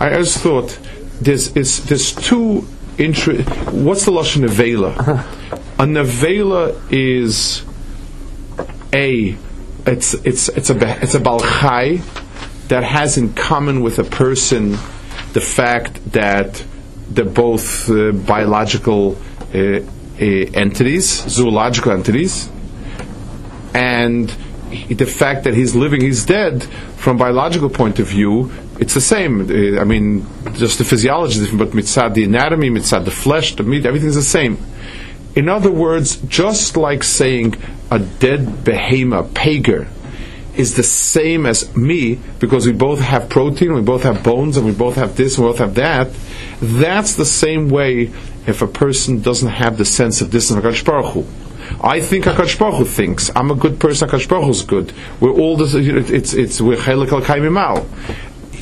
[0.00, 0.78] I always thought
[1.20, 2.66] there's, there's two
[2.98, 3.34] intro,
[3.72, 5.58] what's the lashon nevela?
[5.78, 7.64] A nevela is
[8.92, 9.36] a
[9.86, 12.00] it's it's it's a it's a balchai
[12.68, 14.72] that has in common with a person
[15.32, 16.64] the fact that
[17.10, 19.16] they're both uh, biological
[19.54, 19.80] uh, uh,
[20.20, 22.48] entities, zoological entities,
[23.74, 24.28] and
[24.88, 26.64] the fact that he's living, he's dead,
[26.96, 29.40] from biological point of view, it's the same.
[29.40, 33.56] Uh, I mean, just the physiology is different, but mitzad the anatomy, mitzad the flesh,
[33.56, 34.58] the meat, everything's the same.
[35.34, 37.56] In other words, just like saying
[37.90, 39.88] a dead behema, pager,
[40.56, 44.66] is the same as me because we both have protein, we both have bones, and
[44.66, 46.10] we both have this, and we both have that.
[46.60, 48.12] That's the same way
[48.46, 51.26] if a person doesn't have the sense of this and Hu.
[51.80, 54.08] I think Hakadosh Baruch Hu thinks I'm a good person.
[54.08, 54.92] Hakadosh Baruch Hu is good.
[55.20, 55.74] We're all this.
[55.74, 56.76] It's it's we're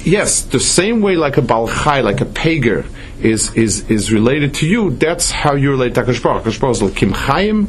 [0.02, 2.86] Yes, the same way like a balchai, like a pager,
[3.24, 4.90] is is is related to you.
[4.90, 6.44] That's how you relate to Hakadosh Baruch.
[6.44, 7.68] Hakadosh Baruch is kim chayim,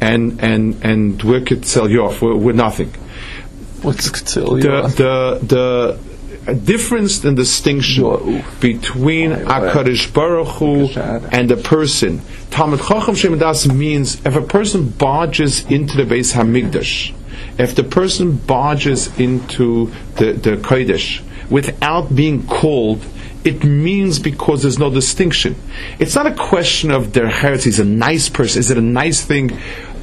[0.00, 2.20] and and and we're kitzel yof.
[2.20, 2.92] We're, we're nothing.
[3.82, 4.96] What's kitzel yof?
[4.96, 6.10] The the the
[6.54, 10.86] difference and distinction between Akarish Baruch Hu
[11.30, 12.22] and a person.
[12.50, 17.14] Talmud Chacham Shemadas means if a person barges into the base Hamigdash,
[17.58, 23.04] if the person barges into the, the Kodesh without being called,
[23.44, 25.56] it means because there's no distinction.
[25.98, 27.64] It's not a question of their heritage.
[27.64, 28.60] He's a nice person.
[28.60, 29.58] Is it a nice thing?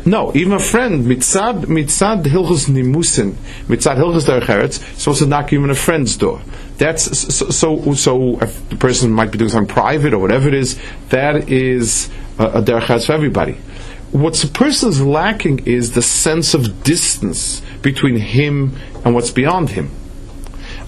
[0.05, 3.33] No, even a friend, mitzad, mitzad hilchus nimusin,
[3.67, 6.41] mitzad hilchus derech supposed to knock even a friend's door.
[6.77, 7.03] That's
[7.35, 10.79] so, so, so, if the person might be doing something private or whatever it is,
[11.09, 13.57] that is a, a derech for everybody.
[14.11, 19.71] What the person is lacking is the sense of distance between him and what's beyond
[19.71, 19.91] him.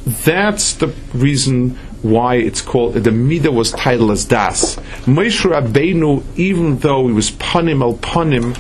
[0.05, 4.75] That's the reason why it's called the Midah was titled as Das.
[5.05, 8.57] Moshe Rabbeinu, even though he was panim al panim,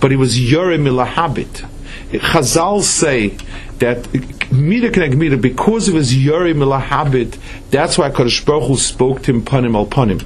[0.00, 1.64] but he was Yorim habit.
[2.10, 3.36] Chazal say
[3.78, 4.12] that
[4.52, 7.38] Mida Keneg Mida, because of his Yorim habit,
[7.70, 10.24] that's why Kadosh Baruch Hu spoke to him panim al panim.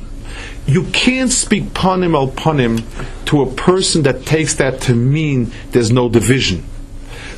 [0.66, 2.82] You can't speak panim al panim
[3.26, 6.64] to a person that takes that to mean there's no division.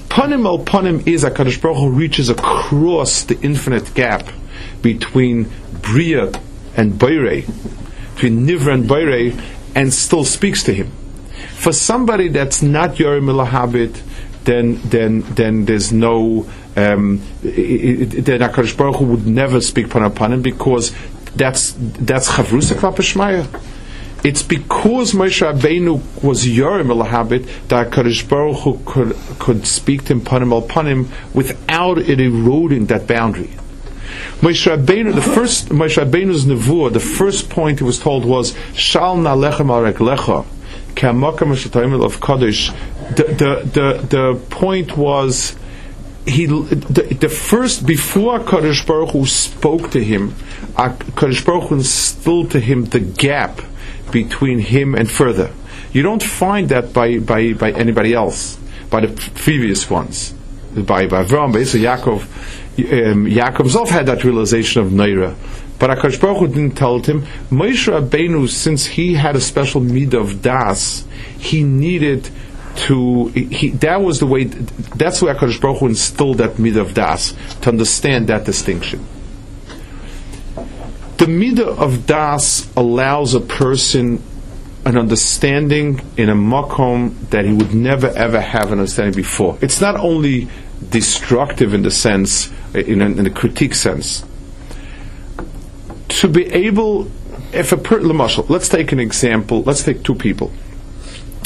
[0.09, 4.29] Panim al panim is that Kadosh Baruch Hu reaches across the infinite gap
[4.87, 5.51] between
[5.83, 6.31] Bria
[6.77, 7.43] and Beire,
[8.15, 9.37] between Nivra and Beire,
[9.75, 10.93] and still speaks to him.
[11.57, 14.01] For somebody that's not Yorim habit,
[14.45, 20.95] then then then there's no um, then Hakadosh Baruch would never speak Panapanim because
[21.35, 23.45] that's that's Chavrusa Klapashmaya.
[24.23, 30.21] It's because Moshe Rabbeinu was Yorim habit that Hakadosh Baruch could could speak to him
[30.21, 33.51] Panim al Panim without it eroding that boundary.
[34.41, 39.17] Moshe Rabbeinu, the first Moshe Rabbeinu's nevuah, the first point he was told was Shal
[39.17, 40.47] na lechem al reglecha
[40.97, 45.55] of Kaddish, the, the, the, the point was
[46.27, 50.35] he the, the, first before Kaddish Baruch Hu spoke to him,
[50.77, 53.61] uh, Kaddish Baruch Hu instilled to him the gap
[54.11, 55.53] between him and further.
[55.93, 58.57] You don't find that by, by, by anybody else,
[58.91, 60.33] by the previous ones,
[60.75, 62.27] by by Avram, by Yaakov.
[62.79, 65.35] Um, Yaakov himself had that realization of Naira.
[65.79, 67.23] But Akash Baruch Hu didn't tell him.
[67.51, 71.07] Moshe Rabbeinu, since he had a special need of das,
[71.39, 72.31] he needed
[72.77, 73.29] to.
[73.29, 74.45] He, that was the way.
[74.45, 79.07] That's why Akash Baruch Hu instilled that midah of das to understand that distinction.
[80.55, 84.23] The midah of das allows a person
[84.87, 89.59] an understanding in a makom that he would never ever have an understanding before.
[89.61, 90.49] It's not only
[90.91, 94.25] destructive in the sense, in, a, in the critique sense
[96.09, 97.11] to be able,
[97.53, 99.63] if a per, let's take an example.
[99.63, 100.49] Let's take two people.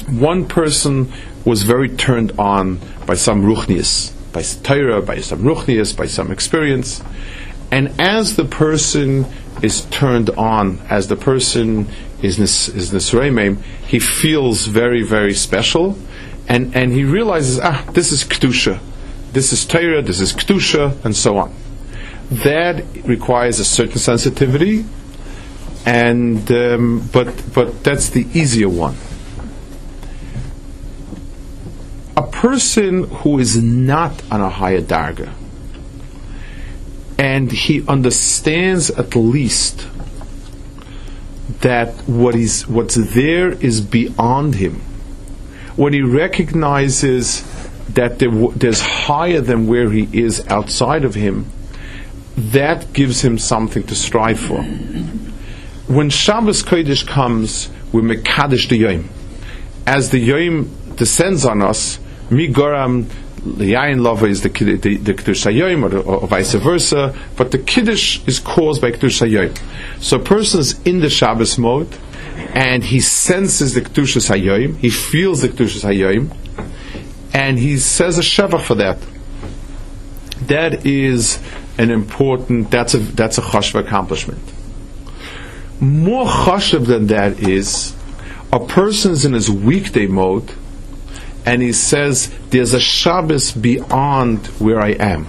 [0.08, 1.12] One person
[1.44, 7.02] was very turned on by some ruchnius, by Torah, by some ruchnius, by some experience,
[7.70, 9.26] and as the person
[9.62, 11.88] is turned on, as the person
[12.22, 15.96] is nis, is nisreimim, he feels very very special,
[16.48, 18.80] and and he realizes ah this is kedusha,
[19.32, 21.54] this is Torah, this is kedusha, and so on
[22.30, 24.84] that requires a certain sensitivity,
[25.84, 28.96] and um, but but that's the easier one.
[32.16, 35.32] A person who is not on a higher darga,
[37.18, 39.88] and he understands at least
[41.62, 44.80] that what is what's there is beyond him.
[45.74, 47.40] When he recognizes
[47.94, 51.46] that there, there's higher than where he is outside of him,
[52.36, 54.62] that gives him something to strive for.
[55.92, 59.08] When Shabbos Kodesh comes, we Mekadesh the Yom.
[59.86, 61.98] As the Yom descends on us,
[62.30, 63.08] mi goram
[63.44, 67.14] the yain lava is the the, the hayom, or, or, vice versa.
[67.36, 69.58] But the kiddush is caused by kiddush hayom.
[70.02, 71.96] So a person is in the Shabbos mode,
[72.54, 74.76] and he senses the kiddush hayom.
[74.76, 76.30] He feels the kiddush hayom,
[77.32, 78.98] and he says a sheva for that.
[80.46, 81.38] That is
[81.78, 82.70] an important.
[82.70, 84.40] That's a that's a chashva accomplishment.
[85.80, 87.94] More chashav than that is
[88.52, 90.52] a person's in his weekday mode
[91.46, 95.24] and he says, There's a Shabbos beyond where I am.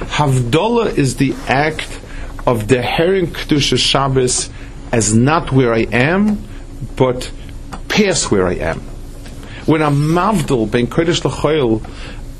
[0.00, 2.00] Havdalah is the act
[2.46, 4.50] of the Herring Kedusha Shabbos
[4.92, 6.46] as not where I am,
[6.96, 7.30] but
[7.88, 8.82] past where I am.
[9.66, 11.82] When I'm Mavdal, Ben Kodesh L'choil,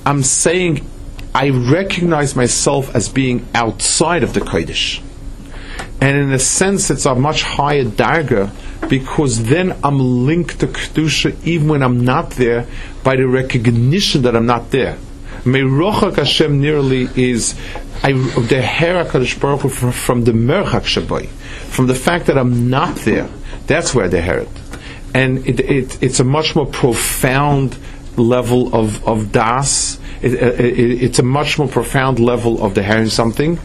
[0.07, 0.87] I'm saying
[1.35, 5.03] I recognize myself as being outside of the Kodesh.
[6.01, 8.53] And in a sense, it's a much higher darga
[8.89, 12.69] because then I'm linked to Kedusha even when I'm not there
[13.03, 14.97] by the recognition that I'm not there.
[15.43, 17.55] Meirochak Hashem nearly is
[18.05, 22.71] I, the Her HaKadosh Baruch Hu from, the Merchak Shabai, from the fact that I'm
[22.71, 23.29] not there.
[23.67, 24.49] That's where they heard.
[25.17, 27.77] And it, it, it's a much more profound
[28.17, 29.99] level of, of das.
[30.23, 33.59] Uh, it, it, it's a much more profound level of the hearing something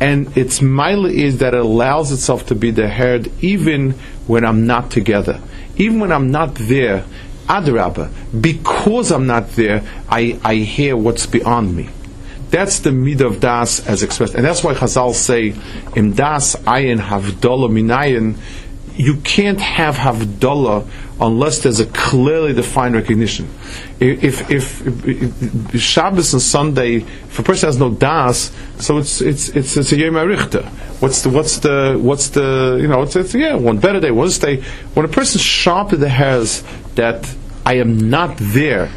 [0.00, 3.92] and its mile is that it allows itself to be the herd even
[4.26, 5.40] when I'm not together.
[5.76, 7.04] Even when I'm not there,
[7.46, 11.90] Adrabah, because I'm not there, I, I hear what's beyond me.
[12.50, 14.34] That's the mid of das as expressed.
[14.34, 15.54] And that's why Chazal say,
[15.96, 18.36] Im das ayin havdolah minayin,
[18.96, 20.86] you can't have havdolah
[21.20, 23.48] unless there's a clearly defined recognition.
[24.00, 29.48] If, if, if, Shabbos and Sunday, if a person has no das, so it's it's
[29.50, 30.64] it's, it's a yom arichta.
[31.00, 34.28] What's the what's the what's the you know it's, it's yeah one better day one
[34.30, 34.62] day
[34.94, 35.40] when a person
[35.98, 36.62] the hairs
[36.94, 37.34] that
[37.66, 38.88] I am not there.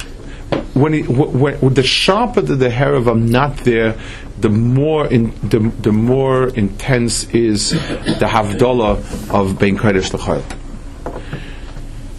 [0.74, 3.98] When, he, when, when the sharper the hair of I'm not there,
[4.40, 10.44] the more in, the, the more intense is the havdalah of bein kodesh l'chayil.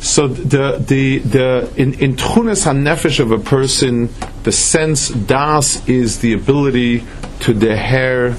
[0.00, 4.08] So the the the in in tchunas hanefesh of a person,
[4.44, 7.00] the sense das is the ability
[7.40, 8.34] to deher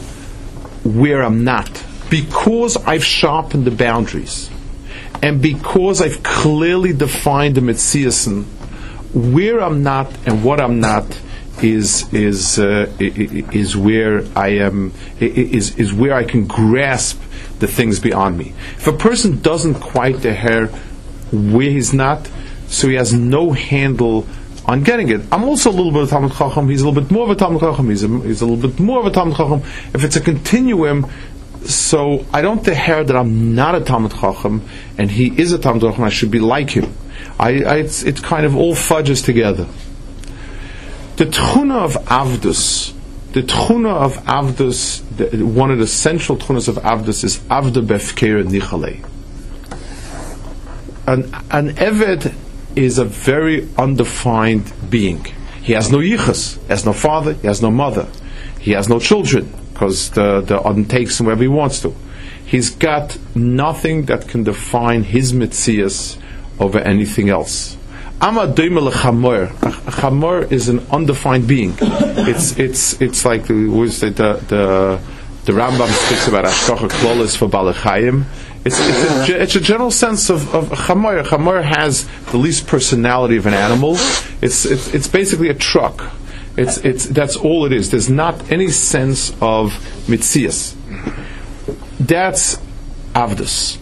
[0.84, 1.70] where I'm not
[2.10, 4.50] because I've sharpened the boundaries,
[5.22, 8.46] and because I've clearly defined the mitziasin,
[9.14, 11.06] where I'm not and what I'm not
[11.64, 17.22] is is uh, is where I am is is where I can grasp
[17.60, 18.54] the things beyond me.
[18.78, 20.70] If a person doesn't quite deher
[21.32, 22.30] where he's not,
[22.68, 24.28] so he has no handle
[24.66, 25.22] on getting it.
[25.32, 26.70] I'm also a little bit of a Talmud Chacham.
[26.70, 27.90] He's a little bit more of a Talmud Chacham.
[27.90, 29.62] He's a, he's a little bit more of a Talmud Chacham.
[29.94, 31.10] If it's a continuum,
[31.66, 34.62] so I don't hear that I'm not a Talmud Chacham
[34.98, 36.04] and he is a Talmud Chacham.
[36.04, 36.94] I should be like him.
[37.40, 39.68] I, I it's, it's kind of all fudges together.
[41.20, 42.94] The tchuna of Avdus,
[43.34, 48.44] the tchuna of Avdus, the, one of the central tchunas of Avdus is Avda Befker
[48.44, 49.06] Nichalei
[51.10, 52.34] an, an Eved
[52.76, 55.26] is a very undefined being.
[55.62, 58.08] He has no yichus, he has no father, he has no mother,
[58.60, 61.96] he has no children, because the, the Adon takes him wherever he wants to.
[62.46, 66.18] He's got nothing that can define his mitzias
[66.60, 67.76] over anything else.
[68.22, 69.48] Ama chamor.
[69.48, 71.74] Chamor is an undefined being.
[71.80, 75.00] It's it's it's like uh, the the the,
[75.46, 78.26] the Rambam speaks about ashkocha klolis for balachayim.
[78.66, 81.24] It's, it's, a, it's a general sense of, of chamor.
[81.24, 83.96] Chamor has the least personality of an animal.
[84.42, 86.12] It's, it's, it's basically a truck.
[86.58, 87.90] It's, it's, that's all it is.
[87.90, 89.72] There's not any sense of
[90.08, 90.76] mitzias.
[92.02, 92.58] That's
[93.14, 93.78] avdus.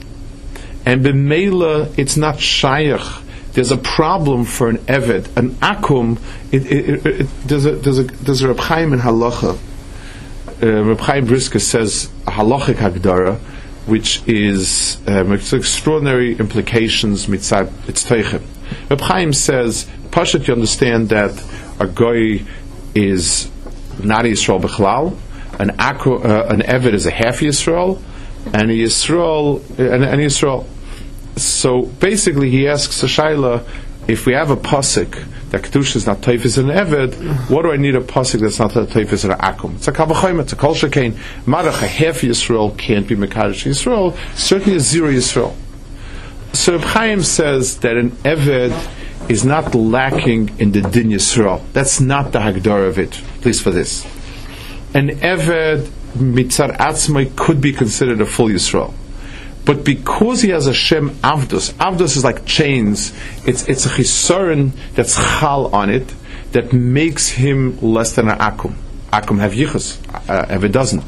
[0.85, 3.23] And b'meila, it's not shayach.
[3.57, 6.19] There's a problem for an eved, an akum.
[6.51, 7.71] It, it, it, there's a
[8.03, 9.57] there's a Reb Chaim in halacha.
[10.61, 13.39] Uh, Reb Chaim Brisker says halachic hagdara
[13.87, 18.43] which is um, extraordinary implications mitzad its teichem.
[18.91, 21.43] Reb Chaim says, Pashat, you understand that
[21.79, 22.43] a goy
[22.93, 23.49] is
[24.03, 25.17] not Yisrael b'chlal,
[25.59, 27.99] an akro, uh, an Eved is a half Yisrael,
[28.53, 30.67] and a Yisrael, and, and Yisrael.
[31.37, 33.67] So basically, he asks a shaila,
[34.07, 37.77] if we have a pasuk that kedusha is not teifis and eved, what do I
[37.77, 39.75] need a pasuk that's not teifis and akum?
[39.75, 41.13] It's a kavachayim, it's a kol shekain.
[41.45, 44.17] Marach a half Yisrael can't be mekadosh Yisrael.
[44.37, 45.55] Certainly a zero Yisrael.
[46.53, 51.61] So Chaim says that an eved is not lacking in the din Yisrael.
[51.73, 53.11] That's not the hagdar of it.
[53.41, 54.05] Please for this.
[54.93, 58.93] An eved mitzar atzmai could be considered a full Yisrael.
[59.67, 63.11] But because he has a Shem Avdus, Avdus is like chains,
[63.45, 66.15] it's, it's a chisaron that's chal on it,
[66.53, 68.75] that makes him less than an akum.
[69.11, 69.99] Akum have yichus,
[70.29, 71.03] uh, if it doesn't.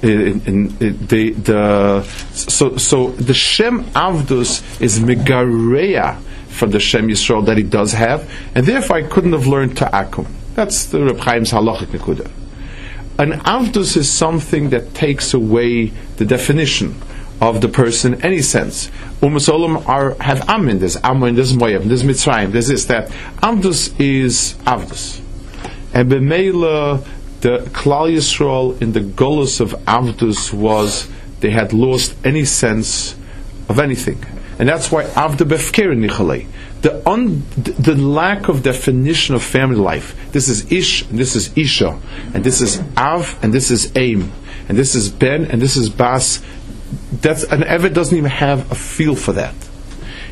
[0.00, 6.20] In, in, in, the, the, so, so the Shem Avdus is Megareya
[6.50, 9.86] from the Shem Yisrael that he does have, and therefore I couldn't have learned to
[9.86, 10.28] Akum.
[10.54, 12.30] That's the Reb Chaim's halachic nekuda.
[13.18, 15.86] An Avdus is something that takes away
[16.16, 16.94] the definition
[17.40, 18.90] of the person any sense.
[19.20, 23.08] Umasolim are have Amin, there's Moab, there's Mitzrayim, this, is that.
[23.42, 25.20] Avdus is Avdus.
[25.94, 27.06] And B'meila,
[27.40, 31.08] the Klal Yisrael in the Golos of Avdus was
[31.40, 33.14] they had lost any sense
[33.68, 34.24] of anything.
[34.58, 36.46] And that's why Avda Befker Nichalei.
[36.82, 40.16] The, un, the lack of definition of family life.
[40.32, 41.98] This is Ish, this is Isha,
[42.34, 44.32] and this is Av, and this is Aim,
[44.68, 46.40] and this is Ben, and this is Bas.
[47.12, 49.54] That's an Eved doesn't even have a feel for that.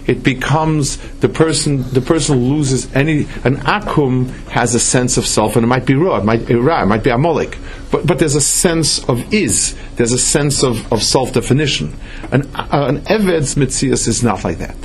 [0.06, 5.56] It becomes the person the person loses any an akum has a sense of self
[5.56, 7.58] and it might be ra, it might be ra, it might be amolik
[7.90, 11.92] but but there's a sense of is there's a sense of, of self definition
[12.30, 14.76] an uh, an eved's mitzias is not like that.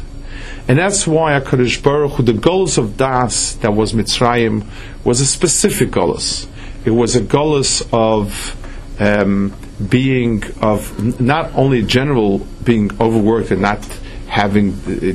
[0.68, 4.66] And that's why HaKadosh Baruch Hu, the golus of Das that was Mitzrayim
[5.04, 6.48] was a specific golus.
[6.86, 8.56] It was a golus of
[9.00, 9.54] um,
[9.90, 13.84] being of not only general being overworked and not
[14.28, 15.14] having uh,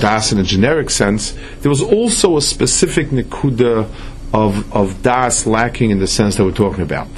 [0.00, 3.88] das in a generic sense, there was also a specific nikuda
[4.32, 7.08] of, of das lacking in the sense that we're talking about.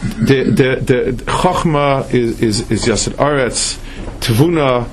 [0.00, 3.78] The the the chachma is is, is yasad aretz,
[4.20, 4.86] tevuna,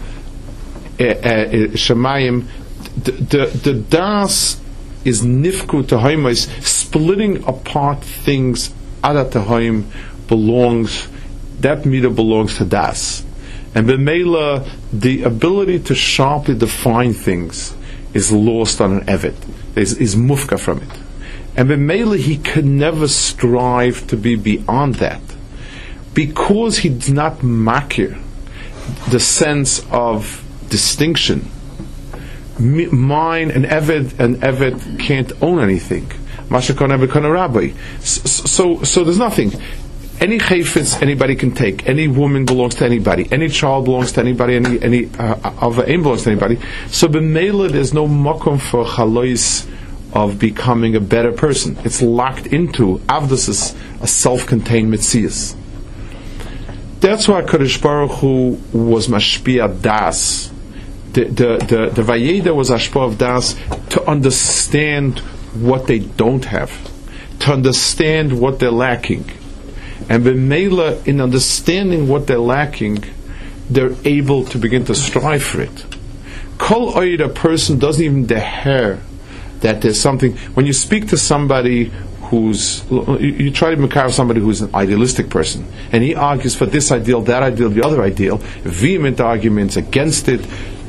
[0.98, 2.48] eh, eh, shemayim.
[3.04, 4.60] The, the the das
[5.04, 8.74] is nifku tahaimais, splitting apart things.
[9.04, 9.92] Adat tahaim
[10.28, 11.08] belongs.
[11.60, 13.24] That meter belongs to das.
[13.76, 17.76] And Bemela, the ability to sharply define things
[18.14, 19.36] is lost on an Evid,
[19.76, 20.90] is, is mufka from it.
[21.56, 25.22] And Bemela, he can never strive to be beyond that.
[26.14, 28.22] Because he does not makir
[29.10, 31.50] the sense of distinction.
[32.60, 36.12] Mine and Evid and Evid can't own anything.
[36.50, 37.72] Rabbi.
[38.02, 39.54] So, so there's nothing
[40.20, 41.88] any chayfetz anybody can take.
[41.88, 43.28] Any woman belongs to anybody.
[43.32, 44.56] Any child belongs to anybody.
[44.56, 46.60] Any any uh, aim belongs to anybody.
[46.88, 49.68] So b'meila there's no makom for chalois
[50.14, 51.78] of becoming a better person.
[51.84, 55.56] It's locked into avdus is a self-contained mitzias.
[57.00, 60.52] That's why Kadosh Baruch Hu was mashpia das.
[61.14, 63.56] The the the, the Vayeda was ashpa of das
[63.90, 65.20] to understand
[65.54, 66.72] what they don't have,
[67.40, 69.30] to understand what they're lacking
[70.10, 73.04] and B'meila, in understanding what they're lacking,
[73.70, 75.86] they're able to begin to strive for it.
[76.58, 79.00] Kol oid, a person doesn't even dare
[79.60, 80.36] that there's something.
[80.54, 81.92] When you speak to somebody
[82.24, 86.66] who's, you, you try to make somebody who's an idealistic person, and he argues for
[86.66, 90.42] this ideal, that ideal, the other ideal, vehement arguments against it,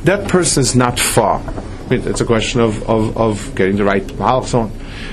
[0.04, 1.42] that person is not far.
[1.84, 4.72] I mean, it's a question of, of, of getting the right halach, so on.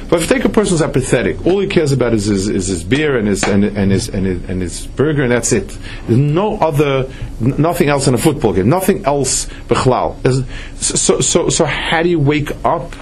[0.10, 2.68] But if you take a person who's apathetic, all he cares about is his, is
[2.68, 5.78] his beer and his, and, and, his, and, his, and his burger, and that's it.
[6.08, 7.12] There's no other,
[7.42, 10.16] nothing else in a football game, nothing else, b'chlal.
[10.78, 12.94] So, so, so how do you wake up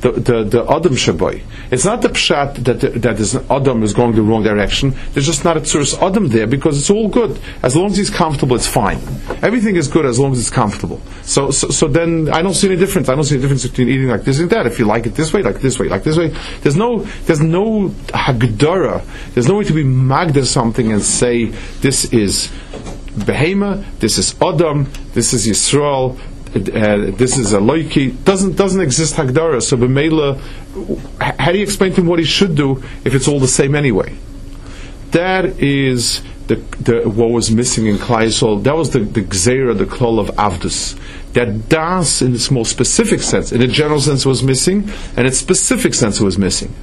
[0.00, 1.42] the, the, Adam Shaboy.
[1.70, 4.94] It's not the Pshat that, that is Adam is going the wrong direction.
[5.12, 7.38] There's just not a Tzuris Adam there because it's all good.
[7.62, 8.98] As long as he's comfortable, it's fine.
[9.42, 11.00] Everything is good as long as it's comfortable.
[11.22, 13.08] So, so, so then I don't see any difference.
[13.08, 14.66] I don't see any difference between eating like this and that.
[14.66, 16.34] If you like it this way, like this way, like this way.
[16.62, 19.04] There's no, there's no Hagdara.
[19.34, 21.46] There's no way to be Magda something and say,
[21.80, 22.50] this is
[23.10, 26.18] Behema, this is Adam, this is Yisrael,
[26.54, 29.62] uh, this is a loiki doesn't doesn't exist hagdara.
[29.62, 30.40] So b'meila,
[31.38, 33.74] how do you explain to him what he should do if it's all the same
[33.74, 34.16] anyway?
[35.12, 38.64] That is the, the what was missing in Klaisol.
[38.64, 40.98] That was the the gzera, the klol of avdus.
[41.34, 45.38] That das, in its more specific sense, in a general sense, was missing, and its
[45.38, 46.74] specific sense was missing.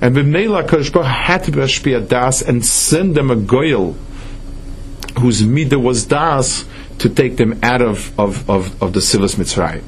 [0.00, 3.96] And b'meila Kadosh had to be das and send them a goyel
[5.18, 6.64] whose midah was das
[6.98, 9.82] to take them out of, of, of, of the Silas Mitzrayim.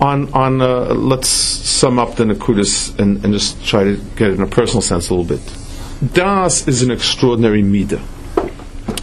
[0.00, 4.34] On, on uh, let's sum up the Nakudas and, and just try to get it
[4.34, 6.12] in a personal sense a little bit.
[6.12, 8.02] Das is an extraordinary midah.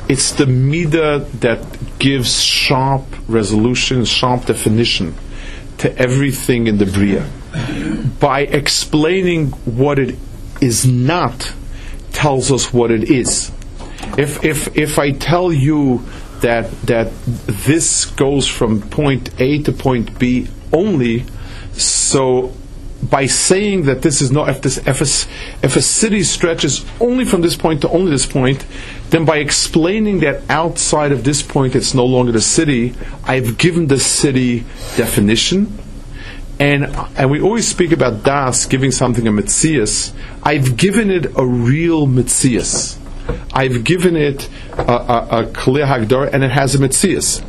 [0.07, 5.15] It's the midah that gives sharp resolution, sharp definition
[5.79, 7.27] to everything in the Bria.
[8.19, 10.15] By explaining what it
[10.61, 11.53] is not,
[12.11, 13.51] tells us what it is.
[14.17, 16.03] If, if, if I tell you
[16.41, 21.25] that, that this goes from point A to point B only,
[21.73, 22.53] so
[23.09, 27.25] by saying that this is not, if, this, if, a, if a city stretches only
[27.25, 28.65] from this point to only this point,
[29.09, 32.93] then by explaining that outside of this point it's no longer the city,
[33.23, 34.61] I've given the city
[34.95, 35.77] definition.
[36.59, 40.13] And, and we always speak about Das giving something a mitzias.
[40.43, 42.99] I've given it a real mitzias.
[43.53, 47.43] I've given it a, clear hagdar, and it has a mitzias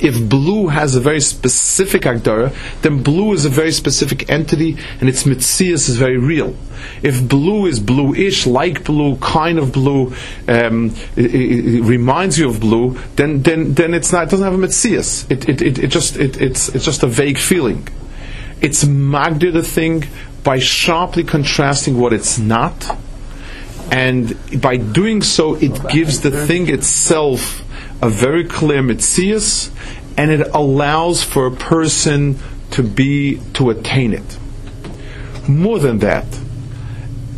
[0.00, 5.08] if blue has a very specific Agdara, then blue is a very specific entity and
[5.08, 6.54] its Mitzias is very real.
[7.02, 10.14] If blue is bluish, like blue, kind of blue,
[10.48, 14.44] um, it, it, it, reminds you of blue, then, then, then it's not, it doesn't
[14.44, 15.30] have a Mitzias.
[15.30, 17.88] It, it, it, it just, it, it's, it's just a vague feeling.
[18.60, 20.04] It's Magdir the thing
[20.42, 22.98] by sharply contrasting what it's not.
[23.94, 27.62] And by doing so, it gives the thing itself
[28.02, 29.70] a very clear mitzias,
[30.18, 32.40] and it allows for a person
[32.72, 34.36] to be to attain it.
[35.48, 36.26] More than that,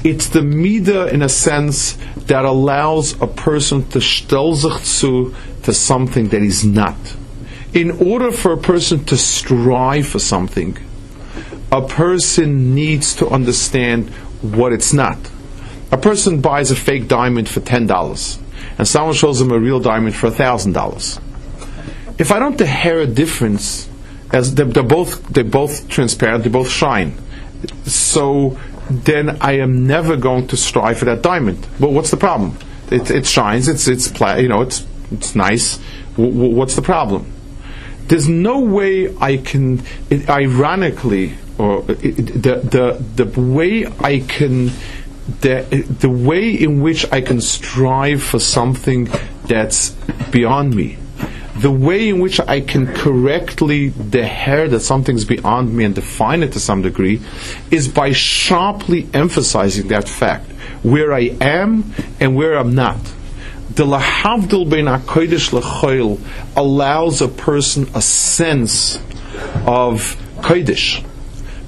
[0.03, 5.35] it's the midah in a sense that allows a person to stel sich zu
[5.65, 6.97] to something that he's not.
[7.75, 10.79] In order for a person to strive for something,
[11.71, 14.09] a person needs to understand
[14.41, 15.19] what it's not.
[15.93, 18.39] A person buys a fake diamond for ten dollars
[18.79, 21.21] and someone shows them a real diamond for thousand dollars.
[22.19, 22.59] If I don't
[23.01, 23.89] a difference,
[24.33, 27.17] as they're, they're, both they're both transparent, they both shine,
[27.85, 28.59] so
[28.91, 31.67] then I am never going to strive for that diamond.
[31.79, 32.59] Well, what's the problem?
[32.91, 33.69] It, it shines.
[33.69, 35.79] It's it's pla- you know it's it's nice.
[36.17, 37.33] W- w- what's the problem?
[38.07, 39.83] There's no way I can.
[40.11, 42.61] It, ironically, or it, the
[43.17, 44.71] the the way I can
[45.41, 49.09] the, the way in which I can strive for something
[49.45, 49.91] that's
[50.31, 50.99] beyond me,
[51.57, 56.53] the way in which I can correctly deher that something's beyond me and define it
[56.53, 57.21] to some degree,
[57.71, 60.51] is by sharply emphasizing that fact,
[60.83, 63.01] where I am and where I'm not.
[63.71, 66.21] The lahavdil bein hakodesh lechoil
[66.57, 68.97] allows a person a sense
[69.67, 71.05] of kodesh,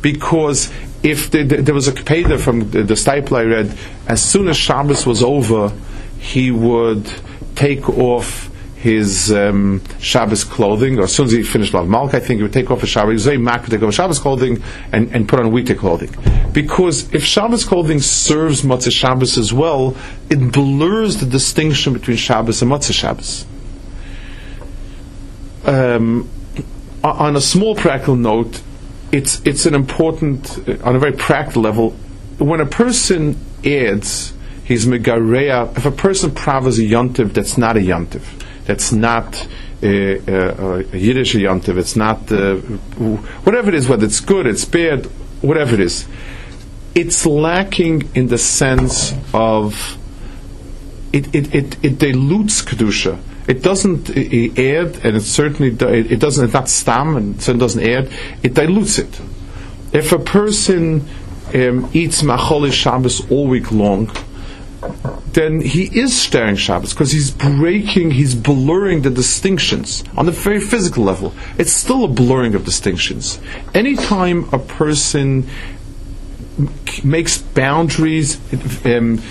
[0.01, 0.73] because
[1.03, 3.77] if the, the, there was a kapeda from the, the I read,
[4.07, 5.73] as soon as Shabbos was over,
[6.19, 7.11] he would
[7.55, 12.21] take off his um, Shabbos clothing, or as soon as he finished Lav Malk, I
[12.21, 13.11] think he would take off his Shabbos.
[13.11, 16.15] He was very mak take off Shabbos clothing and, and put on weekday clothing.
[16.53, 19.97] Because if Shabbos clothing serves Motzei Shabbos as well,
[20.31, 23.47] it blurs the distinction between Shabbos and Motzei Shabbos.
[25.65, 26.31] Um,
[27.03, 28.63] on a small practical note,
[29.13, 31.91] it's it's an important on a very practical level.
[32.39, 34.33] When a person adds
[34.65, 38.23] his megareya, if a person pravas a yontiv that's not a yontiv,
[38.65, 39.49] that's not
[39.83, 42.57] a, a, a Yiddish yontiv, it's not uh,
[43.45, 45.07] whatever it is, whether it's good, it's bad,
[45.41, 46.07] whatever it is,
[46.95, 49.97] it's lacking in the sense of
[51.13, 53.19] it it, it, it dilutes kedusha
[53.49, 56.45] it doesn't add, and it certainly it doesn't.
[56.45, 58.13] It's not stam, and it doesn't add.
[58.43, 59.21] It dilutes it.
[59.93, 61.09] If a person
[61.55, 64.11] um, eats macholi Shabbos all week long,
[65.33, 70.61] then he is staring Shabbos because he's breaking, he's blurring the distinctions on the very
[70.61, 71.33] physical level.
[71.57, 73.41] It's still a blurring of distinctions.
[73.73, 75.49] Anytime a person
[77.03, 78.39] makes boundaries,
[78.85, 79.23] um,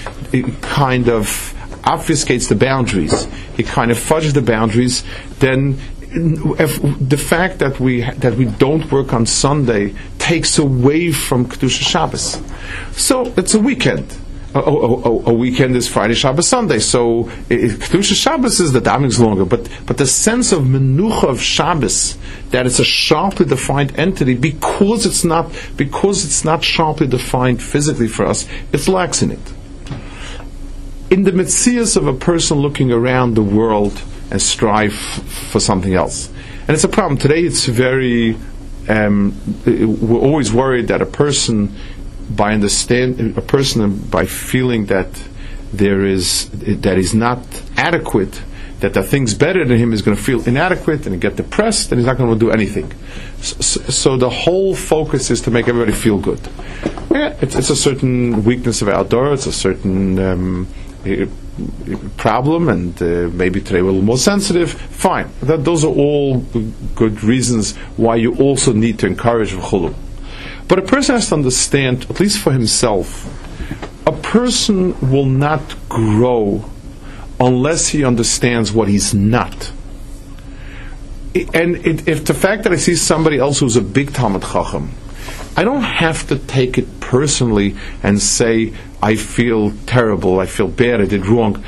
[0.62, 1.54] kind of
[1.88, 3.26] obfuscates the boundaries,
[3.56, 5.04] he kind of fudges the boundaries,
[5.40, 5.80] then
[6.12, 11.84] if the fact that we that we don't work on Sunday takes away from Kedusha
[11.84, 12.42] Shabbos.
[12.92, 14.18] So it's a weekend.
[14.56, 16.80] A, a, a, weekend is Friday, Shabbos, Sunday.
[16.80, 22.18] So Kedusha Shabbos is the damage longer, but but the sense of menucha of Shabbos
[22.52, 28.08] that it's a sharply defined entity because it's not because it's not sharply defined physically
[28.08, 29.54] for us, it's lacks in it
[31.10, 36.30] in the mitzias of a person looking around the world and strive for something else.
[36.62, 37.18] And it's a problem.
[37.18, 38.38] Today it's very,
[38.90, 39.34] um,
[39.66, 41.74] we're always worried that a person,
[42.30, 45.08] by understand, a person by feeling that
[45.72, 47.40] there is, that is not
[47.78, 48.42] adequate,
[48.82, 52.00] that the things better than him is going to feel inadequate and get depressed and
[52.00, 52.92] he's not going to do anything.
[53.42, 56.42] So, so the whole focus is to make everybody feel good.
[57.10, 60.68] Yeah, it's, it's a certain weakness of outdoor, it's a certain, um,
[62.18, 65.30] problem and uh, maybe today we're a little more sensitive, fine.
[65.42, 66.40] That, those are all
[66.96, 69.96] good reasons why you also need to encourage v'chulu.
[70.68, 73.26] But a person has to understand, at least for himself,
[74.06, 76.70] a person will not grow
[77.40, 79.72] unless he understands what he's not.
[81.54, 84.92] And it, if the fact that I see somebody else who's a big Talmud Chacham,
[85.56, 91.00] I don't have to take it personally and say, I feel terrible, I feel bad,
[91.00, 91.64] I did wrong.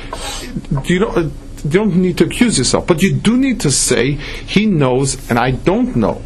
[0.84, 1.32] You don't,
[1.64, 5.38] you don't need to accuse yourself, but you do need to say, he knows and
[5.38, 6.20] I don't know.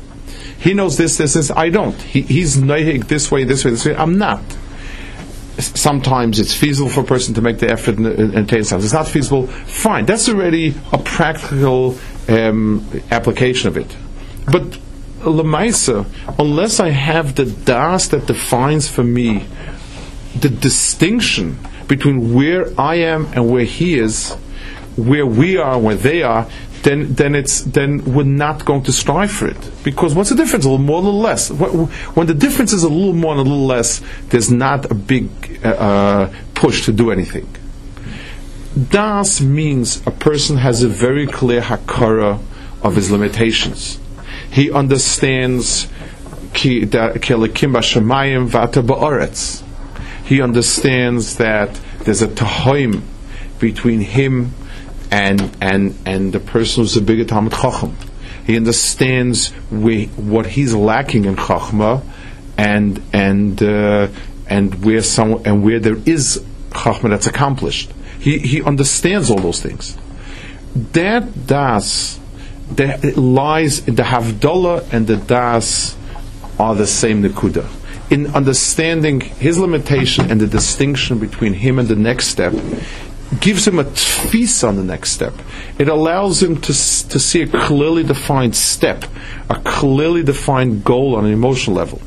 [0.58, 1.94] He knows this, this, this, I don't.
[1.94, 2.60] He, he's
[3.06, 4.42] this way, this way, this way, I'm not
[5.58, 8.92] sometimes it's feasible for a person to make the effort and, and, and take It's
[8.92, 9.46] not feasible.
[9.46, 11.96] Fine, that's already a practical
[12.28, 13.96] um, application of it.
[14.50, 14.78] But
[15.30, 16.06] lemaisa,
[16.38, 19.46] unless I have the das that defines for me
[20.38, 21.58] the distinction
[21.88, 24.32] between where I am and where he is,
[24.96, 26.48] where we are and where they are,
[26.82, 30.64] then then it's then we're not going to strive for it because what's the difference?
[30.66, 31.50] A little more, a little less.
[31.50, 35.28] When the difference is a little more and a little less, there's not a big
[35.64, 37.48] uh, uh push to do anything.
[38.90, 42.40] Das means a person has a very clear hakara
[42.82, 43.98] of his limitations.
[44.54, 45.88] He understands
[46.54, 46.80] he
[50.40, 53.02] understands that there's a tahoim
[53.58, 54.54] between him
[55.10, 57.96] and and and the person who's a bigger Talmud Chacham.
[58.46, 62.04] He understands we, what he's lacking in Chachma,
[62.56, 64.06] and and uh,
[64.46, 67.90] and where some and where there is Chachma that's accomplished.
[68.20, 69.98] He he understands all those things.
[70.92, 72.20] That das
[72.76, 75.96] that lies in the Havdalah and the das
[76.58, 77.66] are the same Nikuda.
[78.10, 82.52] In understanding his limitation and the distinction between him and the next step,
[83.40, 85.34] gives him a tfis on the next step.
[85.78, 89.04] It allows him to, to see a clearly defined step,
[89.50, 92.00] a clearly defined goal on an emotional level.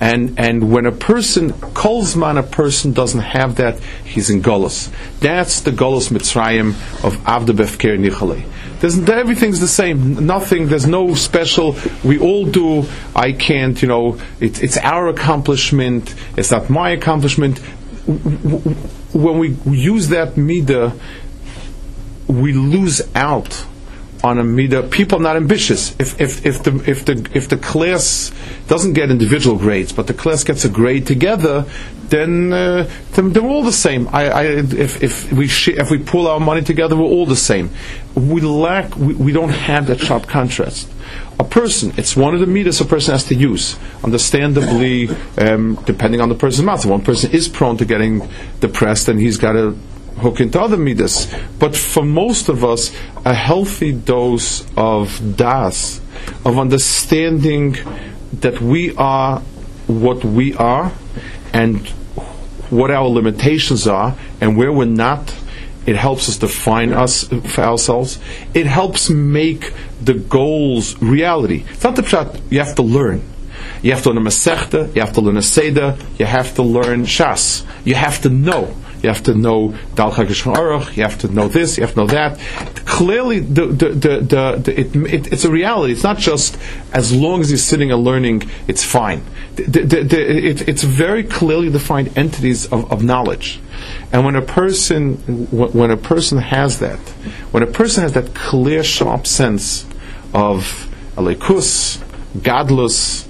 [0.00, 4.90] And and when a person kolzman, a person doesn't have that, he's in golus.
[5.20, 6.70] That's the golus mitzrayim
[7.04, 8.44] of avda befker nichale.
[8.80, 10.26] There's, everything's the same.
[10.26, 10.68] Nothing.
[10.68, 11.76] There's no special.
[12.02, 12.86] We all do.
[13.16, 13.80] I can't.
[13.80, 16.14] You know, it, it's our accomplishment.
[16.36, 17.60] It's not my accomplishment
[18.06, 20.98] when we use that midah,
[22.26, 23.64] we lose out
[24.24, 24.90] on a midah.
[24.90, 25.94] People are not ambitious.
[26.00, 28.32] If, if, if, the, if, the, if the class
[28.66, 31.66] doesn't get individual grades, but the class gets a grade together,
[32.08, 34.08] then, uh, they're all the same.
[34.08, 37.36] I, I, if, if, we sh- if we pull our money together, we're all the
[37.36, 37.70] same.
[38.14, 40.90] We lack, we, we don't have that sharp contrast
[41.38, 43.76] a person, it's one of the meters a person has to use.
[44.04, 46.86] Understandably, um, depending on the person's mouth.
[46.86, 48.28] One person is prone to getting
[48.60, 49.76] depressed and he's got to
[50.18, 51.32] hook into other midas.
[51.58, 52.94] But for most of us,
[53.24, 56.00] a healthy dose of das,
[56.44, 57.76] of understanding
[58.40, 59.40] that we are
[59.86, 60.92] what we are
[61.52, 61.86] and
[62.70, 65.34] what our limitations are and where we're not
[65.86, 68.18] it helps us define us for ourselves.
[68.54, 71.64] It helps make the goals reality.
[71.68, 73.22] It's not the pshat you have to learn.
[73.82, 76.62] You have to learn a Masechta, you have to learn a Seder, you have to
[76.62, 77.66] learn Shas.
[77.84, 78.74] You have to know.
[79.04, 82.06] You have to know Dal Aruch, you have to know this, you have to know
[82.06, 82.38] that.
[82.86, 84.18] Clearly, the, the, the,
[84.64, 85.92] the it, it, it's a reality.
[85.92, 86.56] It's not just
[86.90, 89.22] as long as you're sitting and learning, it's fine.
[89.58, 93.60] It, it's very clearly defined entities of, of knowledge.
[94.10, 95.16] And when a person,
[95.50, 96.98] when a person has that,
[97.52, 99.84] when a person has that clear, sharp sense
[100.32, 101.98] of alekus,
[102.38, 103.28] gadlus,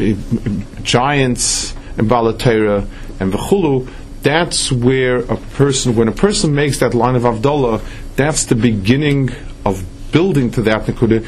[0.00, 2.88] eh, eh, giants, and balatera,
[3.20, 3.88] and v'chulu,
[4.26, 7.80] that's where a person, when a person makes that line of Avdullah,
[8.16, 9.30] that's the beginning
[9.64, 11.22] of building to that nekuda.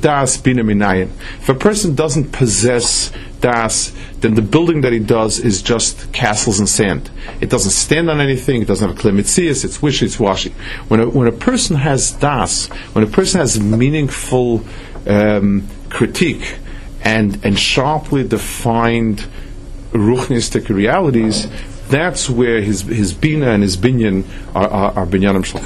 [0.00, 6.12] Das If a person doesn't possess das, then the building that he does is just
[6.12, 7.08] castles and sand.
[7.40, 8.62] It doesn't stand on anything.
[8.62, 9.64] It doesn't have a klimitzias.
[9.64, 10.06] It's wishy.
[10.06, 10.50] It's washy.
[10.88, 14.64] When a, when a person has das, when a person has meaningful
[15.06, 16.58] um, critique
[17.00, 19.24] and and sharply defined
[19.92, 21.46] ruchnistic realities,
[21.88, 24.24] that's where his his bina and his binyan
[24.54, 25.60] are, are, are binyanim shel